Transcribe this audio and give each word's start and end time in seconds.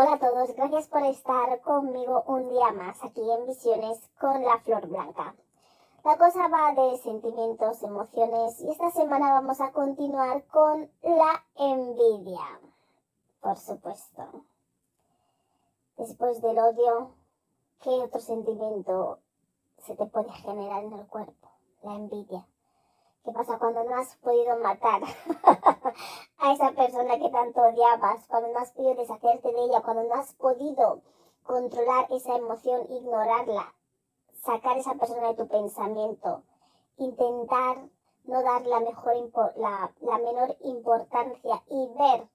Hola 0.00 0.12
a 0.12 0.18
todos, 0.20 0.54
gracias 0.54 0.86
por 0.86 1.02
estar 1.02 1.60
conmigo 1.60 2.22
un 2.28 2.48
día 2.50 2.70
más 2.70 3.02
aquí 3.02 3.20
en 3.20 3.46
Visiones 3.48 3.98
con 4.20 4.44
la 4.44 4.60
Flor 4.60 4.86
Blanca. 4.86 5.34
La 6.04 6.16
cosa 6.16 6.46
va 6.46 6.72
de 6.72 6.98
sentimientos, 6.98 7.82
emociones 7.82 8.60
y 8.60 8.70
esta 8.70 8.92
semana 8.92 9.32
vamos 9.32 9.60
a 9.60 9.72
continuar 9.72 10.46
con 10.46 10.88
la 11.02 11.44
envidia, 11.56 12.60
por 13.40 13.58
supuesto. 13.58 14.22
Después 15.96 16.40
del 16.42 16.60
odio, 16.60 17.16
¿qué 17.80 17.90
otro 17.90 18.20
sentimiento 18.20 19.18
se 19.78 19.96
te 19.96 20.06
puede 20.06 20.30
generar 20.30 20.84
en 20.84 20.92
el 20.92 21.08
cuerpo? 21.08 21.50
La 21.82 21.96
envidia. 21.96 22.46
¿Qué 23.24 23.32
pasa 23.32 23.58
cuando 23.58 23.84
no 23.84 23.96
has 23.96 24.16
podido 24.16 24.56
matar 24.58 25.02
a 26.38 26.52
esa 26.52 26.72
persona 26.72 27.18
que 27.18 27.28
tanto 27.30 27.60
odiabas? 27.60 28.26
Cuando 28.28 28.48
no 28.52 28.58
has 28.58 28.72
podido 28.72 28.94
deshacerte 28.94 29.52
de 29.52 29.64
ella, 29.64 29.82
cuando 29.82 30.04
no 30.04 30.14
has 30.14 30.32
podido 30.34 31.02
controlar 31.42 32.06
esa 32.10 32.36
emoción, 32.36 32.86
ignorarla, 32.90 33.74
sacar 34.44 34.78
esa 34.78 34.94
persona 34.94 35.28
de 35.28 35.34
tu 35.34 35.48
pensamiento, 35.48 36.44
intentar 36.96 37.88
no 38.24 38.42
dar 38.42 38.66
la, 38.66 38.80
mejor 38.80 39.14
la, 39.56 39.92
la 40.00 40.18
menor 40.18 40.56
importancia 40.60 41.62
y 41.68 41.88
ver 41.98 42.28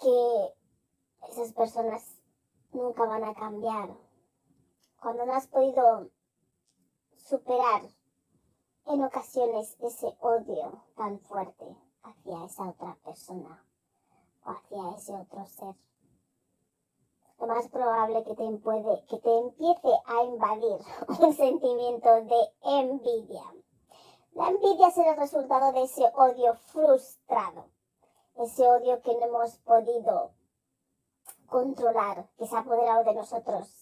que 0.00 0.54
esas 1.28 1.52
personas 1.52 2.20
nunca 2.72 3.04
van 3.06 3.24
a 3.24 3.34
cambiar. 3.34 3.90
Cuando 5.00 5.24
no 5.24 5.32
has 5.32 5.46
podido 5.46 6.10
superar 7.16 7.82
en 8.86 9.04
ocasiones 9.04 9.76
ese 9.80 10.16
odio 10.20 10.82
tan 10.96 11.18
fuerte 11.20 11.76
hacia 12.02 12.44
esa 12.44 12.68
otra 12.68 12.96
persona 13.04 13.64
o 14.44 14.50
hacia 14.50 14.96
ese 14.96 15.14
otro 15.14 15.46
ser. 15.46 15.74
Lo 17.38 17.46
más 17.46 17.68
probable 17.68 18.22
que 18.24 18.34
te, 18.34 18.44
que 19.08 19.18
te 19.18 19.38
empiece 19.38 19.88
a 20.06 20.22
invadir 20.24 20.78
un 21.20 21.32
sentimiento 21.34 22.24
de 22.24 22.52
envidia. 22.62 23.42
La 24.32 24.48
envidia 24.48 24.88
es 24.88 24.98
el 24.98 25.16
resultado 25.16 25.72
de 25.72 25.82
ese 25.82 26.04
odio 26.14 26.54
frustrado, 26.54 27.66
ese 28.36 28.66
odio 28.66 29.00
que 29.02 29.14
no 29.14 29.26
hemos 29.26 29.58
podido 29.58 30.30
controlar, 31.46 32.28
que 32.38 32.46
se 32.46 32.56
ha 32.56 32.60
apoderado 32.60 33.04
de 33.04 33.14
nosotros 33.14 33.81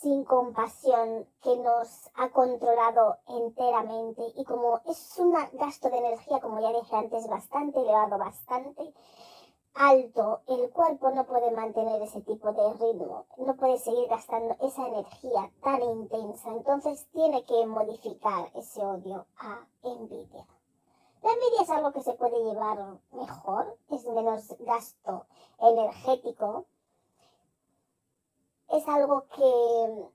sin 0.00 0.24
compasión 0.24 1.26
que 1.42 1.56
nos 1.56 2.10
ha 2.14 2.30
controlado 2.30 3.18
enteramente 3.26 4.22
y 4.34 4.44
como 4.44 4.80
es 4.86 5.18
un 5.18 5.32
gasto 5.52 5.90
de 5.90 5.98
energía, 5.98 6.40
como 6.40 6.58
ya 6.58 6.72
dije 6.72 6.96
antes, 6.96 7.28
bastante 7.28 7.80
elevado, 7.80 8.16
bastante 8.16 8.94
alto, 9.74 10.40
el 10.46 10.70
cuerpo 10.70 11.10
no 11.10 11.26
puede 11.26 11.50
mantener 11.50 12.00
ese 12.00 12.22
tipo 12.22 12.50
de 12.52 12.72
ritmo, 12.74 13.26
no 13.36 13.56
puede 13.56 13.76
seguir 13.76 14.08
gastando 14.08 14.56
esa 14.62 14.88
energía 14.88 15.52
tan 15.62 15.82
intensa, 15.82 16.48
entonces 16.48 17.06
tiene 17.12 17.44
que 17.44 17.66
modificar 17.66 18.50
ese 18.54 18.82
odio 18.82 19.26
a 19.38 19.66
envidia. 19.82 20.46
La 21.22 21.30
envidia 21.30 21.62
es 21.62 21.70
algo 21.70 21.92
que 21.92 22.02
se 22.02 22.14
puede 22.14 22.42
llevar 22.42 22.78
mejor, 23.12 23.76
es 23.90 24.06
menos 24.06 24.56
gasto 24.60 25.26
energético, 25.58 26.64
es 28.70 28.88
algo 28.88 29.26
que 29.28 30.10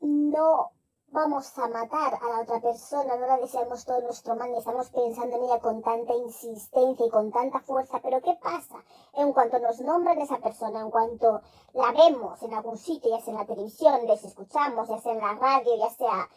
no 0.00 0.72
vamos 1.08 1.58
a 1.58 1.68
matar 1.68 2.14
a 2.14 2.28
la 2.28 2.40
otra 2.40 2.60
persona, 2.60 3.16
no 3.16 3.26
la 3.26 3.36
deseamos 3.36 3.84
todo 3.84 4.00
nuestro 4.00 4.34
mal, 4.34 4.54
estamos 4.54 4.88
pensando 4.88 5.36
en 5.36 5.44
ella 5.44 5.60
con 5.60 5.82
tanta 5.82 6.14
insistencia 6.14 7.06
y 7.06 7.10
con 7.10 7.30
tanta 7.30 7.60
fuerza, 7.60 8.00
pero 8.02 8.22
¿qué 8.22 8.38
pasa? 8.42 8.82
En 9.12 9.32
cuanto 9.32 9.58
nos 9.58 9.80
nombran 9.80 10.20
esa 10.20 10.38
persona, 10.38 10.80
en 10.80 10.90
cuanto 10.90 11.42
la 11.74 11.92
vemos 11.92 12.42
en 12.42 12.54
algún 12.54 12.78
sitio, 12.78 13.10
ya 13.10 13.22
sea 13.22 13.34
en 13.34 13.40
la 13.40 13.46
televisión, 13.46 14.06
les 14.06 14.24
escuchamos, 14.24 14.88
ya 14.88 14.98
sea 14.98 15.12
en 15.12 15.20
la 15.20 15.34
radio, 15.34 15.76
ya 15.76 15.90
sea 15.90 16.28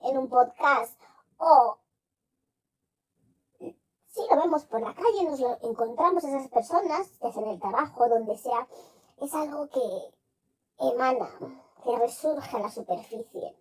en 0.00 0.18
un 0.18 0.28
podcast, 0.28 1.00
o 1.38 1.78
si 4.14 4.22
lo 4.30 4.36
vemos 4.36 4.64
por 4.66 4.80
la 4.80 4.94
calle, 4.94 5.24
nos 5.24 5.40
encontramos 5.62 6.24
a 6.24 6.28
esas 6.28 6.48
personas, 6.48 7.08
ya 7.20 7.32
sea 7.32 7.42
en 7.42 7.50
el 7.50 7.60
trabajo, 7.60 8.08
donde 8.08 8.36
sea, 8.36 8.66
es 9.18 9.34
algo 9.34 9.68
que 9.68 10.14
emana, 10.78 11.30
que 11.82 11.96
resurge 11.96 12.56
a 12.56 12.60
la 12.60 12.70
superficie. 12.70 13.56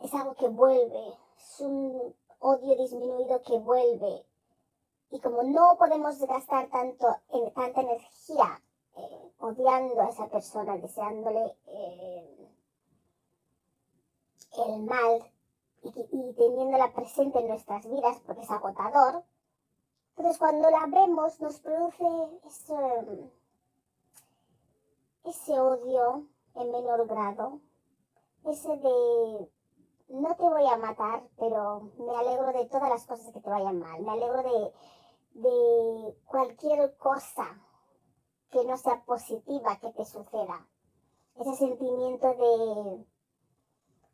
Es 0.00 0.14
algo 0.14 0.34
que 0.34 0.48
vuelve, 0.48 1.14
es 1.36 1.60
un 1.60 2.14
odio 2.38 2.76
disminuido 2.76 3.42
que 3.42 3.58
vuelve. 3.58 4.24
Y 5.10 5.20
como 5.20 5.42
no 5.42 5.76
podemos 5.76 6.18
gastar 6.20 6.68
tanto, 6.70 7.06
en, 7.32 7.52
tanta 7.52 7.80
energía 7.80 8.62
eh, 8.96 9.32
odiando 9.40 10.00
a 10.00 10.08
esa 10.08 10.28
persona, 10.28 10.76
deseándole 10.78 11.56
eh, 11.66 12.48
el 14.66 14.82
mal 14.82 15.30
y, 15.82 15.88
y 15.88 16.32
teniéndola 16.34 16.92
presente 16.92 17.40
en 17.40 17.48
nuestras 17.48 17.88
vidas 17.88 18.18
porque 18.24 18.42
es 18.42 18.50
agotador, 18.50 19.24
entonces 20.16 20.38
cuando 20.38 20.70
la 20.70 20.86
vemos 20.86 21.40
nos 21.40 21.60
produce 21.60 22.04
ese, 25.24 25.60
odio 25.60 26.26
en 26.54 26.70
menor 26.70 27.06
grado, 27.06 27.60
ese 28.44 28.76
de 28.76 29.50
no 30.08 30.36
te 30.36 30.42
voy 30.42 30.66
a 30.66 30.76
matar, 30.76 31.28
pero 31.38 31.92
me 31.98 32.16
alegro 32.16 32.52
de 32.52 32.66
todas 32.66 32.88
las 32.88 33.06
cosas 33.06 33.32
que 33.32 33.40
te 33.40 33.48
vayan 33.48 33.78
mal, 33.78 34.02
me 34.02 34.12
alegro 34.12 34.72
de 35.34 36.16
cualquier 36.26 36.96
cosa 36.96 37.60
que 38.50 38.64
no 38.64 38.76
sea 38.76 39.02
positiva 39.04 39.78
que 39.80 39.92
te 39.92 40.04
suceda. 40.04 40.66
Ese 41.36 41.56
sentimiento 41.56 42.34
de 42.34 43.06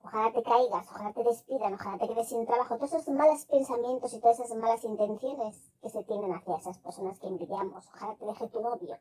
ojalá 0.07 0.33
te 0.33 0.43
caigas, 0.43 0.87
ojalá 0.91 1.13
te 1.13 1.25
despidan, 1.25 1.75
ojalá 1.75 1.99
te 1.99 2.09
quedes 2.09 2.29
sin 2.29 2.47
trabajo, 2.47 2.77
todos 2.77 2.93
esos 2.93 3.15
malos 3.15 3.45
pensamientos 3.47 4.13
y 4.15 4.21
todas 4.21 4.41
esas 4.41 4.57
malas 4.57 4.85
intenciones 4.85 5.61
que 5.83 5.91
se 5.91 6.03
tienen 6.05 6.33
hacia 6.33 6.57
esas 6.57 6.79
personas 6.79 7.19
que 7.19 7.27
envidiamos, 7.27 7.89
ojalá 7.95 8.15
te 8.15 8.27
deje 8.27 8.49
tu 8.49 8.61
novio, 8.61 8.99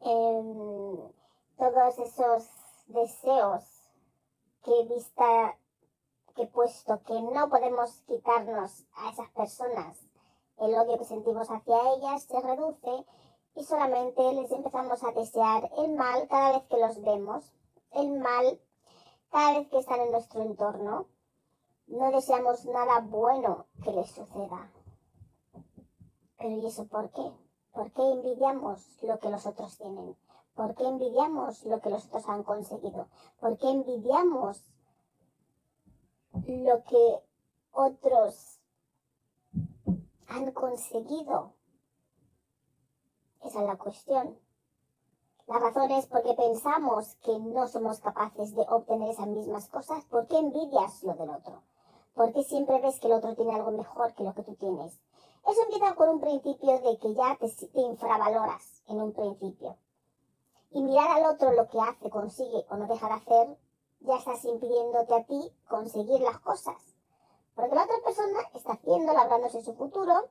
em, 0.00 1.12
todos 1.56 1.98
esos 1.98 2.48
deseos 2.88 3.64
que 4.62 4.84
vista, 4.94 5.56
que 6.34 6.46
puesto 6.46 7.00
que 7.04 7.22
no 7.22 7.48
podemos 7.48 8.02
quitarnos 8.02 8.84
a 8.96 9.10
esas 9.10 9.30
personas. 9.30 9.98
El 10.58 10.74
odio 10.74 10.98
que 10.98 11.04
sentimos 11.04 11.48
hacia 11.50 11.76
ellas 11.94 12.24
se 12.24 12.40
reduce 12.40 13.06
y 13.54 13.64
solamente 13.64 14.22
les 14.32 14.50
empezamos 14.50 15.02
a 15.04 15.12
desear 15.12 15.70
el 15.78 15.94
mal 15.94 16.26
cada 16.28 16.58
vez 16.58 16.68
que 16.68 16.78
los 16.78 17.00
vemos, 17.02 17.52
el 17.92 18.10
mal 18.18 18.60
cada 19.30 19.58
vez 19.58 19.68
que 19.68 19.78
están 19.78 20.00
en 20.00 20.12
nuestro 20.12 20.42
entorno, 20.42 21.06
no 21.86 22.10
deseamos 22.10 22.64
nada 22.66 23.00
bueno 23.00 23.66
que 23.82 23.92
les 23.92 24.10
suceda. 24.10 24.70
Pero 26.38 26.50
¿y 26.50 26.66
eso 26.66 26.86
por 26.86 27.10
qué? 27.10 27.32
¿Por 27.72 27.92
qué 27.92 28.02
envidiamos 28.02 29.02
lo 29.02 29.18
que 29.18 29.30
los 29.30 29.46
otros 29.46 29.76
tienen? 29.78 30.16
¿Por 30.54 30.74
qué 30.74 30.84
envidiamos 30.84 31.64
lo 31.64 31.80
que 31.80 31.90
los 31.90 32.06
otros 32.06 32.28
han 32.28 32.42
conseguido? 32.42 33.08
¿Por 33.38 33.58
qué 33.58 33.70
envidiamos 33.70 34.62
lo 36.32 36.82
que 36.84 37.20
otros 37.72 38.58
han 40.28 40.52
conseguido? 40.52 41.52
Esa 43.42 43.60
es 43.60 43.66
la 43.66 43.76
cuestión. 43.76 44.38
La 45.46 45.60
razón 45.60 45.92
es 45.92 46.06
porque 46.06 46.34
pensamos 46.34 47.14
que 47.22 47.38
no 47.38 47.68
somos 47.68 48.00
capaces 48.00 48.54
de 48.56 48.62
obtener 48.68 49.10
esas 49.10 49.28
mismas 49.28 49.68
cosas. 49.68 50.04
¿Por 50.06 50.26
qué 50.26 50.38
envidias 50.38 51.04
lo 51.04 51.14
del 51.14 51.30
otro? 51.30 51.62
¿Por 52.14 52.32
qué 52.32 52.42
siempre 52.42 52.80
ves 52.80 52.98
que 52.98 53.06
el 53.06 53.12
otro 53.12 53.36
tiene 53.36 53.54
algo 53.54 53.70
mejor 53.70 54.12
que 54.14 54.24
lo 54.24 54.34
que 54.34 54.42
tú 54.42 54.56
tienes? 54.56 54.98
Eso 55.46 55.62
empieza 55.62 55.94
con 55.94 56.08
un 56.08 56.20
principio 56.20 56.80
de 56.80 56.98
que 56.98 57.14
ya 57.14 57.38
te, 57.38 57.46
infravaloras 57.80 58.82
en 58.88 59.00
un 59.00 59.12
principio. 59.12 59.76
Y 60.72 60.82
mirar 60.82 61.10
al 61.10 61.26
otro 61.26 61.52
lo 61.52 61.68
que 61.68 61.78
hace, 61.78 62.10
consigue 62.10 62.66
o 62.68 62.76
no 62.76 62.88
deja 62.88 63.06
de 63.06 63.14
hacer, 63.14 63.58
ya 64.00 64.16
estás 64.16 64.44
impidiéndote 64.44 65.14
a 65.14 65.24
ti 65.24 65.52
conseguir 65.68 66.22
las 66.22 66.40
cosas. 66.40 66.82
Porque 67.54 67.76
la 67.76 67.84
otra 67.84 67.98
persona 68.04 68.40
está 68.52 68.72
haciendo, 68.72 69.12
labrándose 69.12 69.62
su 69.62 69.74
futuro, 69.74 70.28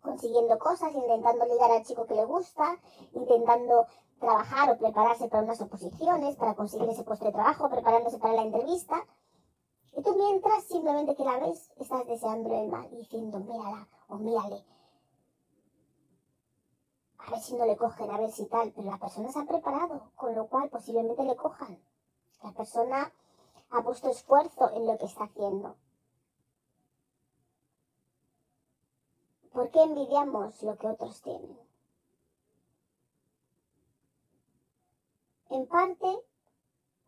consiguiendo 0.00 0.58
cosas, 0.58 0.94
intentando 0.94 1.44
ligar 1.46 1.70
al 1.70 1.84
chico 1.84 2.06
que 2.06 2.14
le 2.14 2.24
gusta, 2.24 2.78
intentando 3.12 3.86
trabajar 4.18 4.70
o 4.70 4.78
prepararse 4.78 5.28
para 5.28 5.42
unas 5.42 5.60
oposiciones, 5.60 6.36
para 6.36 6.54
conseguir 6.54 6.88
ese 6.88 7.04
puesto 7.04 7.24
de 7.26 7.32
trabajo, 7.32 7.68
preparándose 7.70 8.18
para 8.18 8.34
la 8.34 8.42
entrevista. 8.42 9.04
Y 9.96 10.02
tú 10.02 10.14
mientras 10.16 10.64
simplemente 10.64 11.16
que 11.16 11.24
la 11.24 11.38
ves, 11.38 11.70
estás 11.76 12.06
deseándole 12.06 12.64
el 12.64 12.68
mal 12.68 12.88
diciendo, 12.90 13.40
mírala 13.40 13.88
o 14.08 14.16
mírale. 14.16 14.64
A 17.18 17.30
ver 17.32 17.40
si 17.40 17.54
no 17.54 17.66
le 17.66 17.76
cogen, 17.76 18.10
a 18.10 18.18
ver 18.18 18.30
si 18.30 18.46
tal. 18.46 18.72
Pero 18.72 18.90
la 18.90 18.98
persona 18.98 19.30
se 19.30 19.40
ha 19.40 19.44
preparado, 19.44 20.10
con 20.16 20.34
lo 20.34 20.46
cual 20.46 20.68
posiblemente 20.70 21.22
le 21.24 21.36
cojan. 21.36 21.78
La 22.42 22.52
persona 22.52 23.12
ha 23.70 23.82
puesto 23.82 24.08
esfuerzo 24.10 24.70
en 24.72 24.86
lo 24.86 24.96
que 24.96 25.06
está 25.06 25.24
haciendo. 25.24 25.76
¿Por 29.52 29.70
qué 29.70 29.82
envidiamos 29.82 30.62
lo 30.62 30.76
que 30.76 30.86
otros 30.86 31.20
tienen? 31.22 31.58
En 35.50 35.66
parte, 35.66 36.06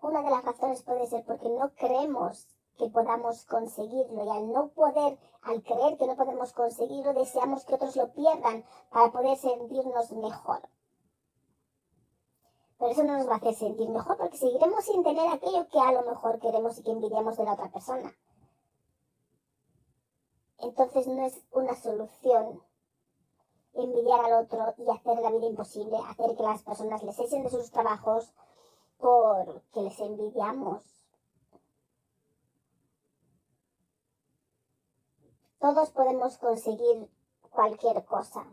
una 0.00 0.22
de 0.22 0.30
las 0.30 0.44
razones 0.44 0.82
puede 0.82 1.06
ser 1.06 1.24
porque 1.24 1.48
no 1.48 1.72
creemos 1.76 2.48
que 2.76 2.88
podamos 2.88 3.44
conseguirlo 3.44 4.24
y 4.24 4.28
al 4.28 4.52
no 4.52 4.68
poder, 4.70 5.16
al 5.42 5.62
creer 5.62 5.96
que 5.96 6.06
no 6.06 6.16
podemos 6.16 6.52
conseguirlo, 6.52 7.14
deseamos 7.14 7.64
que 7.64 7.76
otros 7.76 7.94
lo 7.94 8.12
pierdan 8.12 8.64
para 8.90 9.12
poder 9.12 9.36
sentirnos 9.36 10.10
mejor. 10.10 10.68
Pero 12.78 12.90
eso 12.90 13.04
no 13.04 13.16
nos 13.16 13.28
va 13.28 13.34
a 13.34 13.36
hacer 13.36 13.54
sentir 13.54 13.88
mejor 13.88 14.16
porque 14.16 14.36
seguiremos 14.36 14.84
sin 14.84 15.04
tener 15.04 15.28
aquello 15.28 15.68
que 15.68 15.78
a 15.78 15.92
lo 15.92 16.02
mejor 16.02 16.40
queremos 16.40 16.76
y 16.78 16.82
que 16.82 16.90
envidiamos 16.90 17.36
de 17.36 17.44
la 17.44 17.52
otra 17.52 17.70
persona. 17.70 18.12
Entonces 20.62 21.08
no 21.08 21.26
es 21.26 21.42
una 21.50 21.74
solución 21.74 22.62
envidiar 23.74 24.24
al 24.24 24.44
otro 24.44 24.74
y 24.78 24.88
hacer 24.88 25.18
la 25.18 25.30
vida 25.30 25.46
imposible, 25.46 25.96
hacer 26.08 26.36
que 26.36 26.42
las 26.42 26.62
personas 26.62 27.02
les 27.02 27.18
echen 27.18 27.42
de 27.42 27.50
sus 27.50 27.70
trabajos 27.72 28.32
porque 28.98 29.80
les 29.82 29.98
envidiamos. 29.98 30.84
Todos 35.58 35.90
podemos 35.90 36.38
conseguir 36.38 37.10
cualquier 37.50 38.04
cosa. 38.04 38.46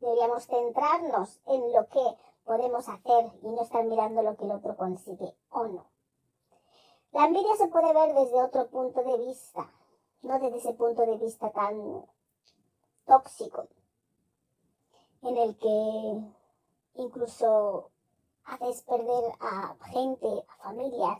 Deberíamos 0.00 0.46
centrarnos 0.46 1.40
en 1.46 1.72
lo 1.72 1.88
que 1.88 2.04
podemos 2.44 2.88
hacer 2.88 3.32
y 3.42 3.48
no 3.48 3.62
estar 3.62 3.84
mirando 3.84 4.22
lo 4.22 4.36
que 4.36 4.44
el 4.44 4.52
otro 4.52 4.76
consigue 4.76 5.36
o 5.50 5.66
no. 5.66 5.90
La 7.10 7.26
envidia 7.26 7.56
se 7.56 7.68
puede 7.68 7.92
ver 7.92 8.14
desde 8.14 8.42
otro 8.42 8.68
punto 8.68 9.02
de 9.02 9.18
vista 9.18 9.72
no 10.22 10.38
desde 10.38 10.58
ese 10.58 10.74
punto 10.74 11.04
de 11.04 11.16
vista 11.16 11.50
tan 11.50 12.04
tóxico, 13.06 13.68
en 15.22 15.36
el 15.36 15.56
que 15.56 16.32
incluso 16.94 17.90
haces 18.44 18.82
perder 18.82 19.24
a 19.40 19.76
gente, 19.90 20.44
a 20.48 20.56
familias, 20.64 21.18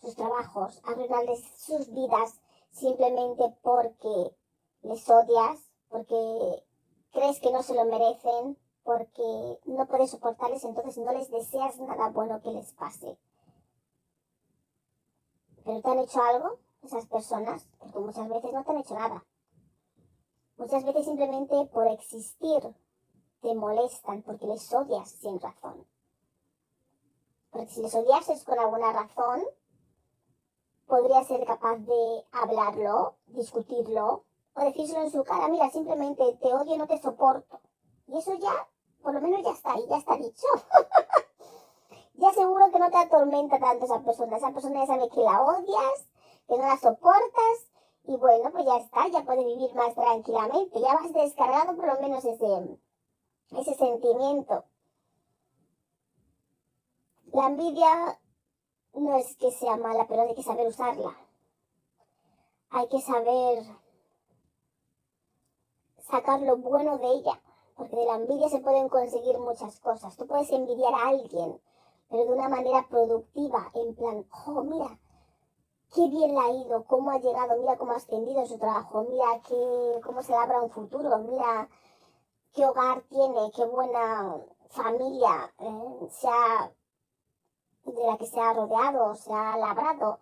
sus 0.00 0.14
trabajos, 0.14 0.80
arruinarles 0.84 1.42
sus 1.56 1.92
vidas 1.92 2.40
simplemente 2.70 3.54
porque 3.62 4.36
les 4.82 5.08
odias, 5.08 5.70
porque 5.88 6.64
crees 7.12 7.40
que 7.40 7.52
no 7.52 7.62
se 7.62 7.74
lo 7.74 7.84
merecen, 7.84 8.58
porque 8.82 9.58
no 9.64 9.86
puedes 9.86 10.10
soportarles, 10.10 10.64
entonces 10.64 10.98
no 10.98 11.12
les 11.12 11.30
deseas 11.30 11.78
nada 11.78 12.10
bueno 12.10 12.42
que 12.42 12.50
les 12.50 12.72
pase. 12.72 13.16
¿Pero 15.64 15.80
te 15.80 15.90
han 15.90 15.98
hecho 16.00 16.22
algo? 16.22 16.58
Esas 16.84 17.06
personas, 17.06 17.66
porque 17.78 17.98
muchas 17.98 18.28
veces 18.28 18.52
no 18.52 18.64
te 18.64 18.70
han 18.70 18.78
hecho 18.78 18.94
nada. 18.94 19.24
Muchas 20.56 20.84
veces 20.84 21.04
simplemente 21.04 21.66
por 21.72 21.88
existir 21.88 22.62
te 23.40 23.54
molestan 23.54 24.22
porque 24.22 24.46
les 24.46 24.72
odias 24.72 25.10
sin 25.10 25.40
razón. 25.40 25.86
Porque 27.50 27.70
si 27.70 27.82
les 27.82 27.94
odiases 27.94 28.44
con 28.44 28.58
alguna 28.58 28.92
razón, 28.92 29.42
podría 30.86 31.24
ser 31.24 31.44
capaz 31.44 31.76
de 31.78 32.24
hablarlo, 32.32 33.16
discutirlo, 33.26 34.24
o 34.54 34.64
decírselo 34.64 35.02
en 35.02 35.10
su 35.10 35.24
cara, 35.24 35.48
mira, 35.48 35.68
simplemente 35.70 36.38
te 36.40 36.54
odio, 36.54 36.76
no 36.76 36.86
te 36.86 37.00
soporto. 37.00 37.60
Y 38.06 38.18
eso 38.18 38.34
ya, 38.34 38.68
por 39.02 39.14
lo 39.14 39.20
menos 39.20 39.42
ya 39.42 39.50
está 39.50 39.72
ahí, 39.72 39.84
ya 39.88 39.96
está 39.96 40.16
dicho. 40.16 40.46
ya 42.14 42.32
seguro 42.32 42.70
que 42.70 42.78
no 42.78 42.90
te 42.90 42.96
atormenta 42.96 43.58
tanto 43.58 43.86
esa 43.86 44.00
persona. 44.02 44.36
Esa 44.36 44.52
persona 44.52 44.80
ya 44.80 44.86
sabe 44.86 45.08
que 45.08 45.20
la 45.20 45.42
odias, 45.42 46.06
que 46.46 46.56
no 46.56 46.66
la 46.66 46.76
soportas 46.76 47.70
y 48.06 48.16
bueno, 48.16 48.50
pues 48.52 48.66
ya 48.66 48.76
está, 48.76 49.08
ya 49.08 49.24
puedes 49.24 49.44
vivir 49.44 49.74
más 49.74 49.94
tranquilamente, 49.94 50.80
ya 50.80 50.94
vas 50.94 51.12
descargado 51.12 51.74
por 51.74 51.86
lo 51.86 52.00
menos 52.00 52.24
ese, 52.24 52.78
ese 53.50 53.74
sentimiento. 53.74 54.64
La 57.32 57.46
envidia 57.46 58.20
no 58.92 59.16
es 59.16 59.36
que 59.36 59.50
sea 59.50 59.76
mala, 59.76 60.06
pero 60.06 60.22
hay 60.22 60.34
que 60.34 60.42
saber 60.42 60.68
usarla. 60.68 61.16
Hay 62.70 62.88
que 62.88 63.00
saber 63.00 63.64
sacar 66.00 66.40
lo 66.42 66.58
bueno 66.58 66.98
de 66.98 67.06
ella, 67.06 67.40
porque 67.76 67.96
de 67.96 68.04
la 68.04 68.16
envidia 68.16 68.48
se 68.48 68.60
pueden 68.60 68.88
conseguir 68.88 69.38
muchas 69.38 69.80
cosas. 69.80 70.16
Tú 70.16 70.26
puedes 70.26 70.50
envidiar 70.50 70.92
a 70.94 71.08
alguien, 71.08 71.60
pero 72.10 72.24
de 72.24 72.32
una 72.32 72.48
manera 72.48 72.86
productiva, 72.88 73.70
en 73.74 73.94
plan, 73.94 74.26
oh, 74.46 74.62
mira, 74.62 74.98
qué 75.94 76.08
bien 76.08 76.34
le 76.34 76.40
ha 76.40 76.50
ido, 76.50 76.84
cómo 76.84 77.10
ha 77.12 77.18
llegado, 77.18 77.56
mira 77.56 77.76
cómo 77.76 77.92
ha 77.92 77.96
ascendido 77.96 78.40
en 78.40 78.48
su 78.48 78.58
trabajo, 78.58 79.06
mira 79.08 79.40
qué, 79.46 80.00
cómo 80.04 80.22
se 80.22 80.32
labra 80.32 80.60
un 80.60 80.70
futuro, 80.70 81.18
mira 81.18 81.68
qué 82.52 82.66
hogar 82.66 83.02
tiene, 83.02 83.52
qué 83.54 83.64
buena 83.64 84.36
familia 84.70 85.52
eh, 85.58 86.08
se 86.10 86.28
ha, 86.28 86.72
de 87.84 88.06
la 88.06 88.16
que 88.18 88.26
se 88.26 88.40
ha 88.40 88.52
rodeado, 88.52 89.14
se 89.14 89.32
ha 89.32 89.56
labrado. 89.56 90.18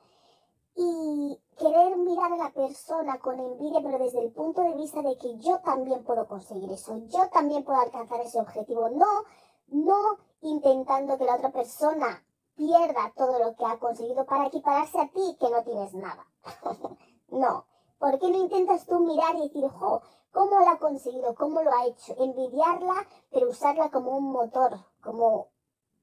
Y 0.74 1.38
querer 1.58 1.96
mirar 1.98 2.32
a 2.32 2.36
la 2.36 2.50
persona 2.50 3.18
con 3.18 3.38
envidia, 3.38 3.80
pero 3.82 3.98
desde 3.98 4.24
el 4.24 4.32
punto 4.32 4.62
de 4.62 4.74
vista 4.74 5.02
de 5.02 5.16
que 5.16 5.38
yo 5.38 5.60
también 5.60 6.02
puedo 6.04 6.26
conseguir 6.26 6.70
eso, 6.70 6.96
yo 7.08 7.28
también 7.30 7.64
puedo 7.64 7.80
alcanzar 7.80 8.20
ese 8.20 8.40
objetivo, 8.40 8.88
no, 8.90 9.24
no 9.68 10.18
intentando 10.40 11.16
que 11.18 11.24
la 11.24 11.36
otra 11.36 11.50
persona 11.50 12.22
pierda 12.56 13.12
todo 13.16 13.38
lo 13.38 13.54
que 13.56 13.64
ha 13.64 13.78
conseguido 13.78 14.24
para 14.26 14.46
equipararse 14.46 15.00
a 15.00 15.08
ti 15.08 15.36
que 15.40 15.50
no 15.50 15.62
tienes 15.62 15.94
nada. 15.94 16.26
no. 17.28 17.66
¿Por 17.98 18.18
qué 18.18 18.30
no 18.30 18.38
intentas 18.38 18.84
tú 18.86 18.98
mirar 18.98 19.36
y 19.36 19.42
decir, 19.42 19.68
jo, 19.68 20.02
¿cómo 20.32 20.58
lo 20.58 20.68
ha 20.68 20.78
conseguido? 20.78 21.34
¿Cómo 21.36 21.62
lo 21.62 21.70
ha 21.72 21.86
hecho? 21.86 22.14
Envidiarla, 22.18 23.06
pero 23.30 23.48
usarla 23.48 23.90
como 23.90 24.16
un 24.16 24.32
motor, 24.32 24.76
como 25.00 25.46